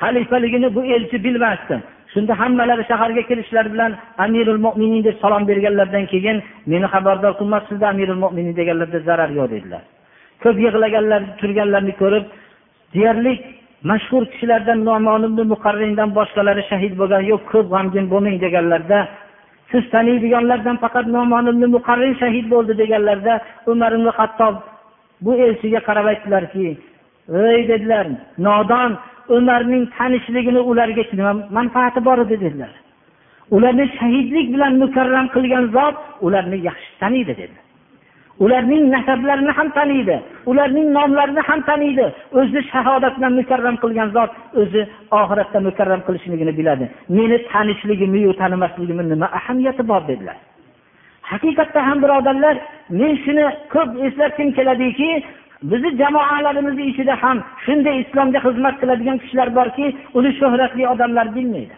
[0.00, 1.76] xalifaligini bu elchi bilmasdi.
[2.12, 3.92] Shunda hammalari shaharga kirishlari bilan
[4.24, 6.36] amirul mo'minin deb salom berganlaridan keyin
[6.72, 9.82] meni xabardor qilmabsizda amirul mo'minin deganlarda zarar yo'q dedilar.
[10.42, 12.24] Ko'p yig'laganlar turganlarni ko'rib
[12.94, 13.32] deyarli
[13.90, 18.98] mashhur kishilardan nomon muqarrindan boshqalari shahid bo'lgani yo'q ko'p g'amgin bo'lmang deganlarda
[19.70, 21.46] siz taniydiganlardan faqat nomon
[21.76, 23.34] muqarrin shahid bo'ldi deganlarda
[23.72, 24.54] umar ibn hattob
[25.24, 26.66] bu elchiga qarab aytdilarki
[27.52, 28.06] ey dedilar
[28.46, 28.90] nodon
[29.36, 32.72] umarning tanishligini ularga nima manfaati bor edi dedilar.
[33.56, 37.56] Ularni shahidlik bilan mukarram qilgan zot ularni yaxshi taniydi dedi.
[38.44, 40.16] Ularning nasablarini ham taniydi
[40.50, 42.06] ularning nomlarini ham taniydi.
[42.40, 44.30] O'zi shahodat bilan mukarram qilgan zot
[44.62, 44.82] o'zi
[45.20, 46.84] oxiratda mukarram qilishligini biladi.
[47.16, 50.38] Meni tanishligimiyu tanimasligimni nima ahamiyati bor dedilar.
[51.30, 52.56] Haqiqatda ham birodarlar
[53.00, 55.10] men shuni ko'p eslatgim keladiki
[55.62, 59.86] bizni jamoalarimizni ichida ham shunday islomga xizmat qiladigan kishilar borki
[60.18, 61.74] uni shuhratli odamlar bilmaydi.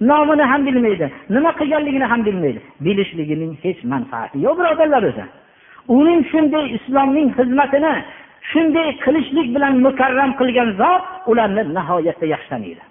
[0.00, 2.60] Nomini ham bilmaydi nima qilganligini ham bilmaydi.
[2.84, 5.24] Bilishligining hech manfaati yo'q birodarlar o'zi.
[5.98, 7.94] Uning shunday islomning xizmatini
[8.52, 12.82] shunday qilishlik bilan mukarram qilgan zot ularni nihoyatda yaxshi taniydi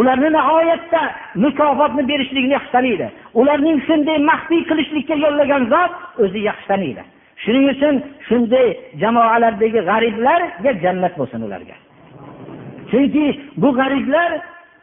[0.00, 1.02] ularni nihoyatda
[1.44, 3.06] mukofotni berishlikni yaxshi taniydi
[3.40, 5.92] ularning shunday maxfiy qilishlikka yo'llagan zot
[6.24, 7.02] o'zi yaxshi taniydi
[7.42, 7.94] shuning uchun
[8.28, 8.68] shunday
[9.02, 11.76] jamoalardagi g'ariblarga jannat bo'lsin ularga.
[12.90, 13.24] Chunki
[13.62, 14.30] bu g'ariblar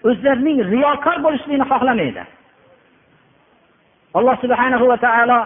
[0.10, 2.24] o'zlarining riyokor bo'lishligini xohlamaydi.
[4.18, 5.39] Alloh subhanahu va taolo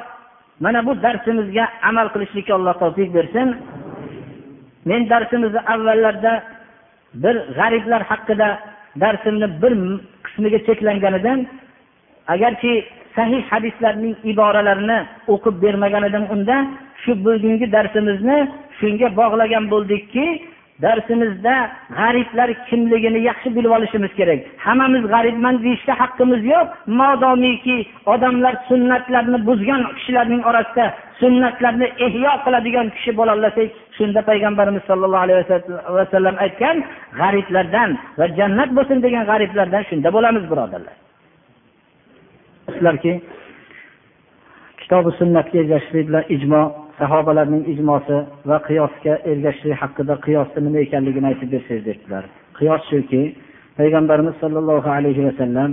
[0.64, 3.48] mana bu darsimizga amal qilishlikka alloh tavfiq bersin.
[4.90, 6.34] Men darsimizni avvallarda
[7.24, 8.50] bir g'ariblar haqida
[9.04, 9.74] darsimni bir
[10.26, 11.40] qismiga cheklangan edim.
[12.34, 12.74] Agarki
[13.16, 15.00] sahih hadislarning iboralarini
[15.34, 16.58] o'qib bermagan edim unda
[17.02, 18.38] shu bugungi darsimizni
[18.80, 20.26] shunga bog'lagan bo'ldikki
[20.82, 21.56] darsimizda
[22.00, 24.40] g'ariblar kimligini yaxshi bilib olishimiz kerak.
[24.66, 26.68] Hammamiz g'aribman deyishga haqqimiz yo'q.
[27.00, 27.78] Modomiki
[28.14, 30.86] odamlar sunnatlarni buzgan kishilarning orasida
[31.22, 35.40] sunnatlarni ehyo qiladigan kishi bo'lolasak shunda payg'ambarimiz sollallohu alayhi
[35.98, 36.78] vasallam aytgan
[37.20, 37.90] g'ariblardan
[38.20, 40.96] va jannat bo'lsin degan g'ariblardan shunda bo'lamiz birodarlar.
[42.74, 43.14] Sizlarki
[44.82, 46.62] kitobi sunnatga ergashishlik bilan ijmo
[47.00, 48.18] sahobalarning ijmosi
[48.50, 52.24] va qiyosga ergashishlik haqida qiyosni nima ekanligini aytib bersangiz debdilar
[52.60, 53.22] qiyos shuki
[53.80, 55.72] payg'ambarimiz sollallohu alayhi vasallam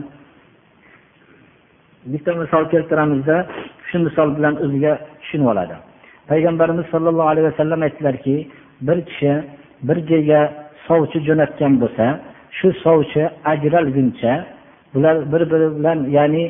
[2.12, 3.36] bitta misol keltiramizda
[3.88, 5.74] shu misol bilan o'ziga tushunib oladi.
[6.30, 8.36] Payg'ambarimiz sollallohu alayhi vasallam aytdilarki
[8.86, 9.32] bir kishi
[9.88, 10.40] bir joyga
[10.86, 12.06] sovchi jo'natgan bo'lsa
[12.58, 13.22] shu sovchi
[13.52, 14.32] ajralguncha
[14.94, 16.44] bular bir biri bilan ya'ni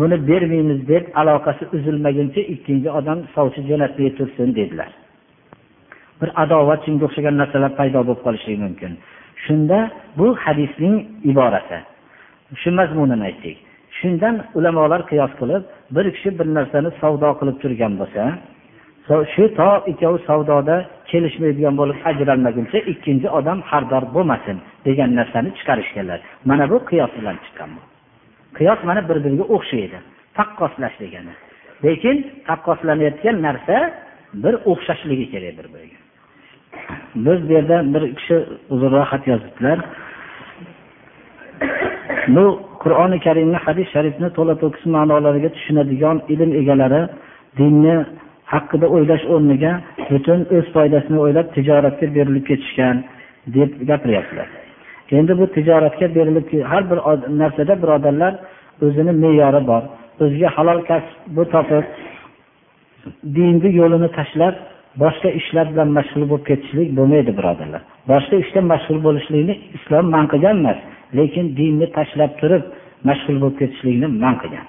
[0.00, 4.90] buni bermaymiz deb aloqasi uzilmaguncha ikkinchi odam sovchi jo'natmay tursin dedilar.
[6.20, 8.92] Bir adovat shunga o'xshagan narsalar paydo bo'lib qolishligi mumkin.
[9.44, 9.78] Shunda
[10.18, 10.96] bu hadisning
[11.30, 11.78] iborasi.
[12.62, 13.56] Shu mazmunini aytdik.
[13.98, 15.62] Shundan ulamolar qiyos qilib
[15.94, 18.22] bir kishi bir narsani savdo qilib turgan bo'lsa
[19.34, 20.76] shu to ikkovi savdoda
[21.10, 26.18] kelishmaydigan bo'lib ajralmaguncha ikkinchi odam xardor bo'lmasin degan narsani chiqarishganlar.
[26.50, 27.91] Mana bu qiyos bilan chiqqan bu.
[28.58, 29.98] Qiyos mana bir biriga o'xshaydi.
[30.38, 31.34] Taqqoslash degani.
[31.84, 32.16] Lekin
[32.48, 33.76] taqqoslanayotgan narsa
[34.44, 36.02] bir o'xshashligi kerak bir biriga
[37.14, 38.36] biz bu yerda bir kishi
[38.70, 39.78] uzunroq xat yozibdilar.
[42.34, 42.44] Bu
[42.82, 47.02] qur'oni karimni hadis sharifni to'la to'kis ma'nolariga tushunadigan ilm egalari
[47.58, 47.96] dinni
[48.52, 49.72] haqida o'ylash o'rniga
[50.10, 52.96] butun o'z foydasini o'ylab tijoratga berilib ketishgan
[53.56, 54.48] deb gapiryaptilar.
[55.18, 56.98] Endi bu tijoratga berilib har bir
[57.40, 58.32] narsada birodarlar
[58.84, 59.82] o'zini me'yori bor
[60.22, 61.84] o'ziga halol kasb topib
[63.36, 64.54] dinni yo'lini tashlab
[65.02, 67.82] boshqa ishlar bilan mashg'ul bo'lib ketishlik bo'lmaydi birodarlar.
[68.10, 70.78] Boshqa ishda mashg'ul bo'lishlikni islom man qilgan emas
[71.18, 72.62] lekin dinni tashlab turib
[73.08, 74.66] mashg'ul bo'lib ketishlikni man qilgan.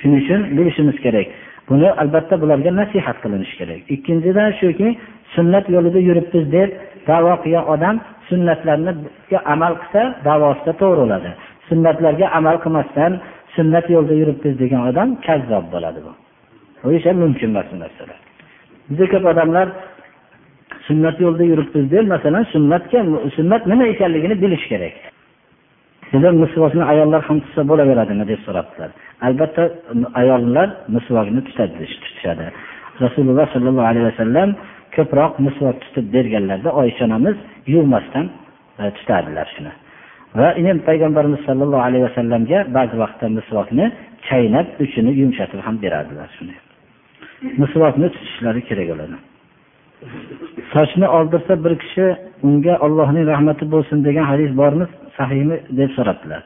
[0.00, 1.26] Shuning uchun bilishimiz kerak
[1.68, 3.80] buni albatta bularga nasihat qilinishi kerak.
[3.94, 4.88] Ikkinchidan shuki
[5.34, 6.70] sunnat yo'lida yuribmiz deb
[7.08, 7.96] davo qilgan odam
[8.28, 11.30] sunnatlarga amal qilsa davosida to'g'ri bo'ladi.
[11.68, 13.12] Sunnatlarga amal qilmasdan
[13.56, 16.12] sunnat yo'lida yuribmiz degan odam kazzob bo'ladi bu.
[16.86, 18.18] O'sha mumkin emas bu narsalar
[18.90, 19.66] juda ko'p odamlar
[20.86, 22.98] sunnat yo'lida yuribmiz deb masalan sunnatga
[23.36, 24.96] sunnat nima ekanligini bilish kerak.
[26.10, 28.90] Sizlar misvokni ayollar ham tutsa bo'laveradimi deb so'rabdilar.
[29.26, 29.62] Albatta
[30.20, 31.74] ayollar misvokni tutadi
[32.04, 32.46] tutishadi.
[33.04, 34.48] Rasululloh sollallohu alayhi vasallam
[34.96, 37.36] ko'proq misvok tutib berganlarda oysha onamiz
[37.74, 38.26] yuvmasdan
[38.80, 39.72] e, tutadilar shuni.
[40.38, 43.86] Va endi payg'ambarimiz sollallohu alayhi vasallamga ba'zi vaqtda misvokni
[44.28, 46.56] chaynab uchini yumshatib ham beradilar shuni.
[47.62, 49.16] Misvokni tutishlari kerak bo'ladi.
[50.72, 52.06] Sochni oldirsa bir kishi
[52.46, 54.86] unga ollohning rahmati bo'lsin degan hadis bormi?
[55.18, 56.40] Sahiymi deb so'rabdilar.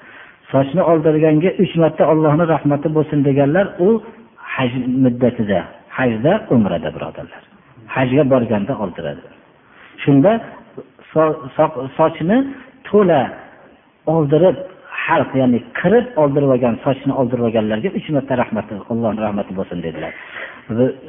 [0.53, 3.89] Sochni oldirganga uch marta ollohni rahmati bo'lsin deganlar u
[4.55, 4.73] haj
[5.05, 5.61] muddatida
[5.99, 7.50] hajda umrada birodarlar.
[7.95, 9.25] Hajga borganda oldiradi.
[10.03, 10.33] Shunda
[11.99, 12.39] sochini
[12.89, 13.21] to'la
[14.15, 14.57] oldirib
[15.07, 20.13] halq ya'ni qirib oldirib olgan sochini oldirib olganlarga uch marta rahmati allohni rahmati bo'lsin dedilar.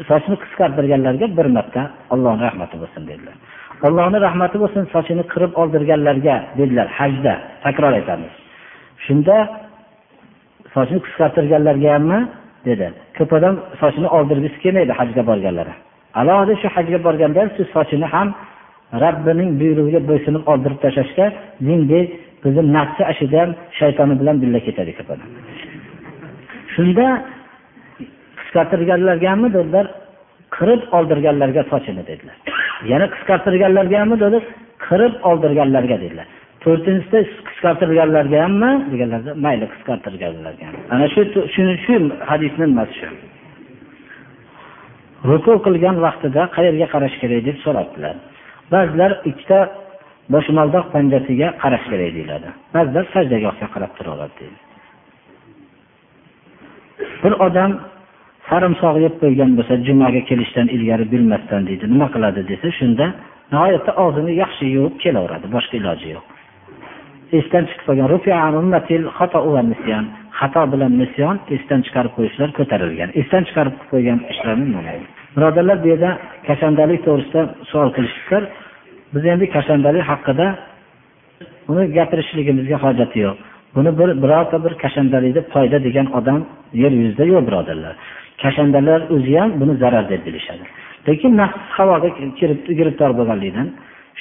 [0.09, 1.81] Sochini qisqartirganlarga bir marta
[2.13, 3.35] allohni rahmati bo'lsin dedilar.
[3.87, 7.33] Allohni rahmati bo'lsin sochini qirib oldirganlarga dedilar hajda
[7.65, 8.33] takror aytamiz.
[9.05, 9.35] Shunda
[10.73, 12.19] sochini qisqartirganlarga hammi
[12.69, 12.87] dedi.
[13.17, 15.73] Ko'p odam sochini oldirgisi kelmaydi hajga borganlari.
[16.19, 18.27] Alohida shu hajga borganda ham siz sochini ham
[19.03, 21.25] robbining buyrug'iga bo'ysunib oldirib tashlashda
[21.69, 22.07] mingdek
[22.43, 23.49] bizni nafsi ashidan
[23.79, 24.91] shaytoni bilan birga ketadi
[26.75, 27.05] shunda
[28.39, 29.85] qisqartirganlarga dedilar
[30.57, 32.35] qirib oldirganlarga sochini dedilar.
[32.91, 34.39] Yana qisqartirganlarga dedi
[34.87, 36.27] qirib oldirganlarga dedilar.
[36.63, 41.21] To'rtinchisida qisqartirganlarga hammi deganlarda mayli qisqartirganlarga ana shu
[41.85, 41.95] shu
[42.29, 43.07] hadisni nimasi shu?
[45.29, 48.15] Ruku qilgan vaqtida qayerga qarash kerak deb so'rabdilar.
[48.73, 49.59] Ba'zilar ikkita
[50.33, 52.49] boshmaldoq panjasiga qarash kerak deyiladi.
[52.75, 54.59] Ba'zilar sajdagohga qarab turaveradi deydi.
[57.23, 57.71] Bir odam
[58.49, 63.05] sarimsoq yeb qo'ygan bo'lsa jumaga kelishdan ilgari bilmasdan deydi nima qiladi desa shunda
[63.53, 66.25] nihoyatda og'zini yaxshi yuvib kelaveradi boshqa iloji yo'q.
[67.39, 68.07] Esdan chiqib qolgan
[70.39, 73.09] xato bilan nisyon esdan chiqarib qo'yishlar ko'tarilgan.
[73.21, 74.65] Esdan chiqarib qo'ygan ishlarni
[75.35, 76.11] birodarlar bu yerda
[76.47, 78.43] kashandalik to'g'risida savol qilishibdilar
[79.13, 80.47] biz endi kashandalik haqida
[81.71, 83.37] uni gapirishligimizga hojati yo'q.
[83.75, 86.39] Buni bir birorta bir kashandalikda foyda degan odam
[86.83, 87.93] yer yuzida yo'q birodarlar.
[88.43, 90.65] Kashandalar o'zi ham buni zarar deb bilishadi.
[91.07, 92.09] Lekin nafs havoga
[92.39, 93.67] kirib giribdor bo'lganligidan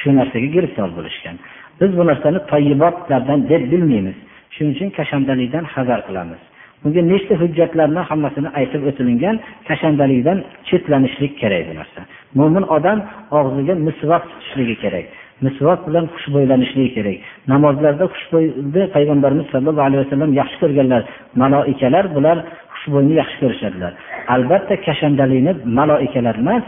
[0.00, 1.36] shu narsaga giribdor bo'lishgan.
[1.80, 4.16] Biz bu narsani toyibotlardan deb bilmaymiz.
[4.54, 6.40] Shuning uchun kashandalikdan hazar qilamiz.
[6.82, 9.36] Bunga nechta hujjatlarni hammasini aytib o'tilingan
[9.68, 10.38] kashandalikdan
[10.68, 12.00] chetlanishlik kerak bu narsa.
[12.38, 12.98] Mo'min odam
[13.38, 15.06] og'ziga misvaq tutishligi kerak
[15.44, 17.18] misvot bilan xushbo'ylanishligi kerak.
[17.52, 21.02] Namozlarda xushbo'yni payg'ambarimiz sollallohu alayhi vasallam yaxshi ko'rganlar
[21.42, 22.36] maloikalar bular
[22.74, 23.92] xushbo'yni yaxshi ko'rishadilar.
[24.34, 26.64] Albatta kashandalikni maloikalar emas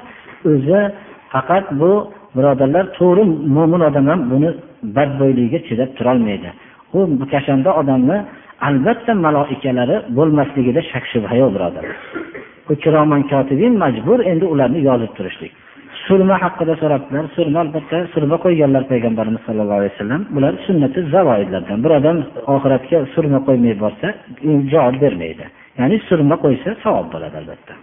[0.51, 0.81] o'zi
[1.33, 1.93] faqat bu
[2.37, 3.25] birodarlar to'g'ri
[3.57, 4.51] mo'min odam ham buni
[4.97, 6.51] badbo'yligiga chidab turolmaydi.
[6.93, 8.19] Bu kashanda odamni
[8.69, 11.85] albatta maloikalari bo'lmasligida shak shubha yo'q birodar.
[12.69, 15.53] Bu kiroman kotibin majbur endi ularni yozib turishlik.
[16.07, 21.79] Surma haqida so'rabdilar surma albatta surma qo'yganlar payg'ambarimiz sallallohu alayhi vasallam bular sunnati zavoidlardan.
[21.85, 22.17] Bir odam
[22.55, 24.09] oxiratga surma qo'ymay borsa
[24.73, 25.45] javob bermaydi.
[25.79, 27.75] Ya'ni surma qo'ysa savob bo'ladi albatta.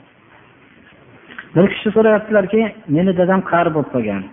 [1.56, 2.62] Bir kishi so'rayaptilarki
[2.96, 4.24] meni dadam qari bo'lib qolgan.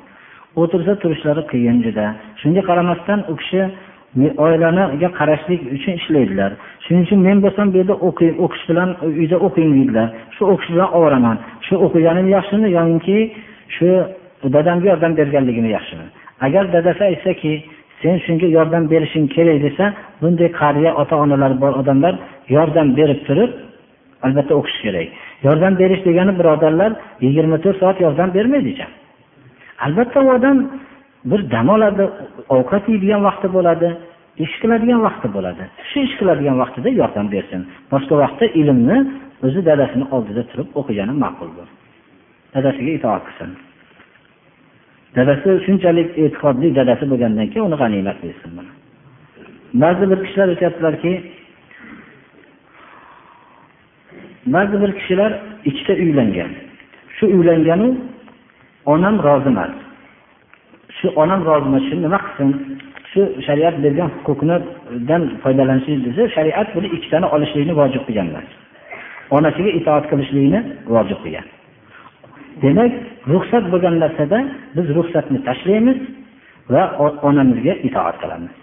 [0.63, 2.07] O'tirsa turishlari qiyin juda.
[2.41, 3.61] Shunga qaramasdan u kishi
[4.45, 6.51] oilaniga qarashlik uchun ishlaydilar.
[6.85, 8.91] Shuning uchun men bo'lsam bu yerda o'qiy o'qish bilan
[9.21, 10.09] uyda o'qing deydilar.
[10.37, 11.37] Shu o'qish bilan ovoraman
[11.67, 13.17] shu o'qiganim yaxshimi yoinki
[13.77, 13.89] shu
[14.55, 16.07] dadamga yordam berganligim yaxshimi?
[16.47, 17.53] Agar dadasi aytsaki
[18.03, 19.85] sen shunga yordam berishing kerak desa
[20.23, 22.15] bunday qariya ota onalari bor odamlar
[22.57, 23.51] yordam berib turib
[24.27, 25.09] albatta o'qish kerak.
[25.47, 26.91] Yordam berish degani birodarlar
[27.25, 28.91] yigirma to'rt soat yordam bermaydi ekan
[29.85, 30.57] albatta u odam
[31.31, 32.05] bir dam oladi
[32.57, 33.89] ovqat yeydigan vaqti bo'ladi
[34.45, 35.65] ish qiladigan vaqti bo'ladi.
[35.89, 37.61] Shu ish qiladigan vaqtida yordam bersin.
[37.93, 38.99] Boshqa vaqtda ilmni
[39.47, 41.69] o'zi dadasini oldida turib o'qigani ma'quldir.
[42.55, 43.51] Dadasiga itoat qilsin.
[45.17, 48.53] Dadasi shunchalik e'tiqodli dadasi bo'lgandan keyin uni g'animat bilsin
[49.83, 51.13] ba'zi bir kishilar aytyaptilarki
[54.55, 55.33] ba'zi bir kishilar
[55.65, 56.51] ikkita uylangan.
[57.17, 57.89] Shu uylanganu
[58.93, 59.76] onam rozi emas.
[60.99, 62.51] Shu onam rozi emas shu nima qilsin?
[63.11, 68.49] Shu shariat bergan huquqnidan foydalanishlik desa shariat buni ikkitani olishlikni vojib qilgan emas
[69.37, 70.61] onasiga itoat qilishlikni
[70.95, 71.47] vojib qilgan.
[72.63, 72.93] Demak
[73.33, 74.39] ruxsat bo'lgan narsada
[74.77, 75.99] biz ruxsatni tashlaymiz
[76.75, 76.83] va
[77.29, 78.55] onamizga itoat qilamiz.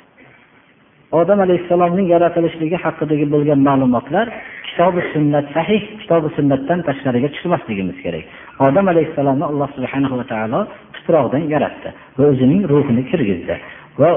[1.20, 4.28] Odam alayhissalomning yaratilishligi haqidagi bo'lgan ma'lumotlar
[4.68, 8.26] kitobi sunnat sahih kitobi sunnatdan tashqariga chiqmasligimiz kerak.
[8.60, 10.60] Odam alayhissalomni alloh subhanahu va taolo
[10.96, 13.56] tuproqdan yaratdi va o'zining ruhini kirgizdi
[14.02, 14.10] va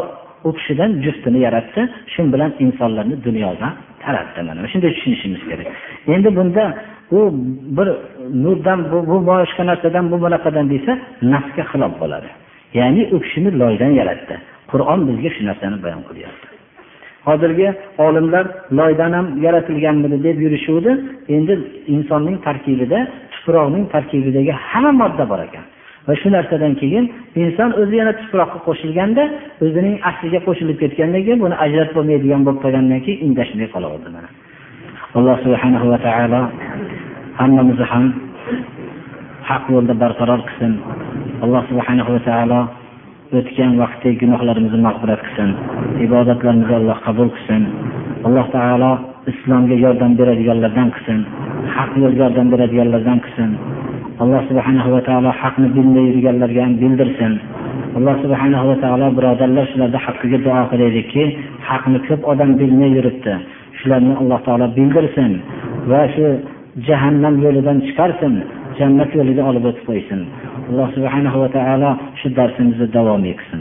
[0.45, 1.80] u kishidan juftini yaratdi
[2.12, 3.72] shu bilan insonlarni dunyodan
[4.05, 4.68] taratdi mana.
[4.72, 5.66] Shunday tushunishimiz kerak.
[6.14, 6.64] Endi bunda
[7.18, 7.20] u
[7.76, 7.89] bir
[8.45, 10.93] nurdan bu, bu boshqa narsadan bu bunaqadan desa
[11.32, 12.28] nafsga xilof bo'ladi.
[12.78, 14.34] Ya'ni u kishini loydan yaratdi.
[14.70, 16.47] Qur'on bizga shu narsani bayon qilyapti.
[17.28, 17.68] Hozirgi
[18.07, 18.45] olimlar
[18.78, 20.91] loydan ham yaratilganmidi deb yurishuvdi.
[21.37, 21.55] Endi
[21.95, 22.99] insonning tarkibida
[23.47, 25.65] tuproqning tarkibidagi hamma modda bor ekan.
[26.09, 27.05] Va shu narsadan keyin
[27.43, 29.25] inson o'zi yana tuproqqa qo'shilganda
[29.65, 34.29] o'zining asliga qo'shilib ketgandan keyin buni ajratib bo'lmaydigan bo'lib qolgandan keyin indashmay qolaverdi mana.
[35.19, 36.41] Alloh subhanahu va taolo
[37.41, 38.05] hammamizni ham
[39.51, 40.73] haq yo'lda barqaror qilsin.
[41.45, 42.61] Alloh subhanahu va taolo
[43.39, 45.51] o'tgan vaqtdagi gunohlarimizni mag'firat qilsin.
[46.07, 47.63] Ibodatlarimizni alloh qabul qilsin.
[48.27, 48.93] Alloh taolo
[49.31, 51.20] islomga yordam beradiganlardan qilsin.
[51.77, 53.51] Haq yo'lga yordam beradiganlardan qilsin.
[54.22, 57.33] Alloh subhanahu va taolo haqni bilmay yurganlarga ham bildirsin.
[57.99, 61.24] Alloh subhanahu va taolo birodarlar shularni haqqiga duo qilaylikki
[61.70, 63.35] haqni ko'p odam bilmay yuribdi.
[63.79, 65.33] Shularni alloh taolo bildirsin
[65.91, 66.27] va shu
[66.89, 68.35] jahannam yo'lidan chiqarsin
[68.79, 70.20] jannat yo'liga olib o'tib qo'ysin.
[70.70, 73.61] Alloh subhanahu va taolo shu darsimizni davom etsin.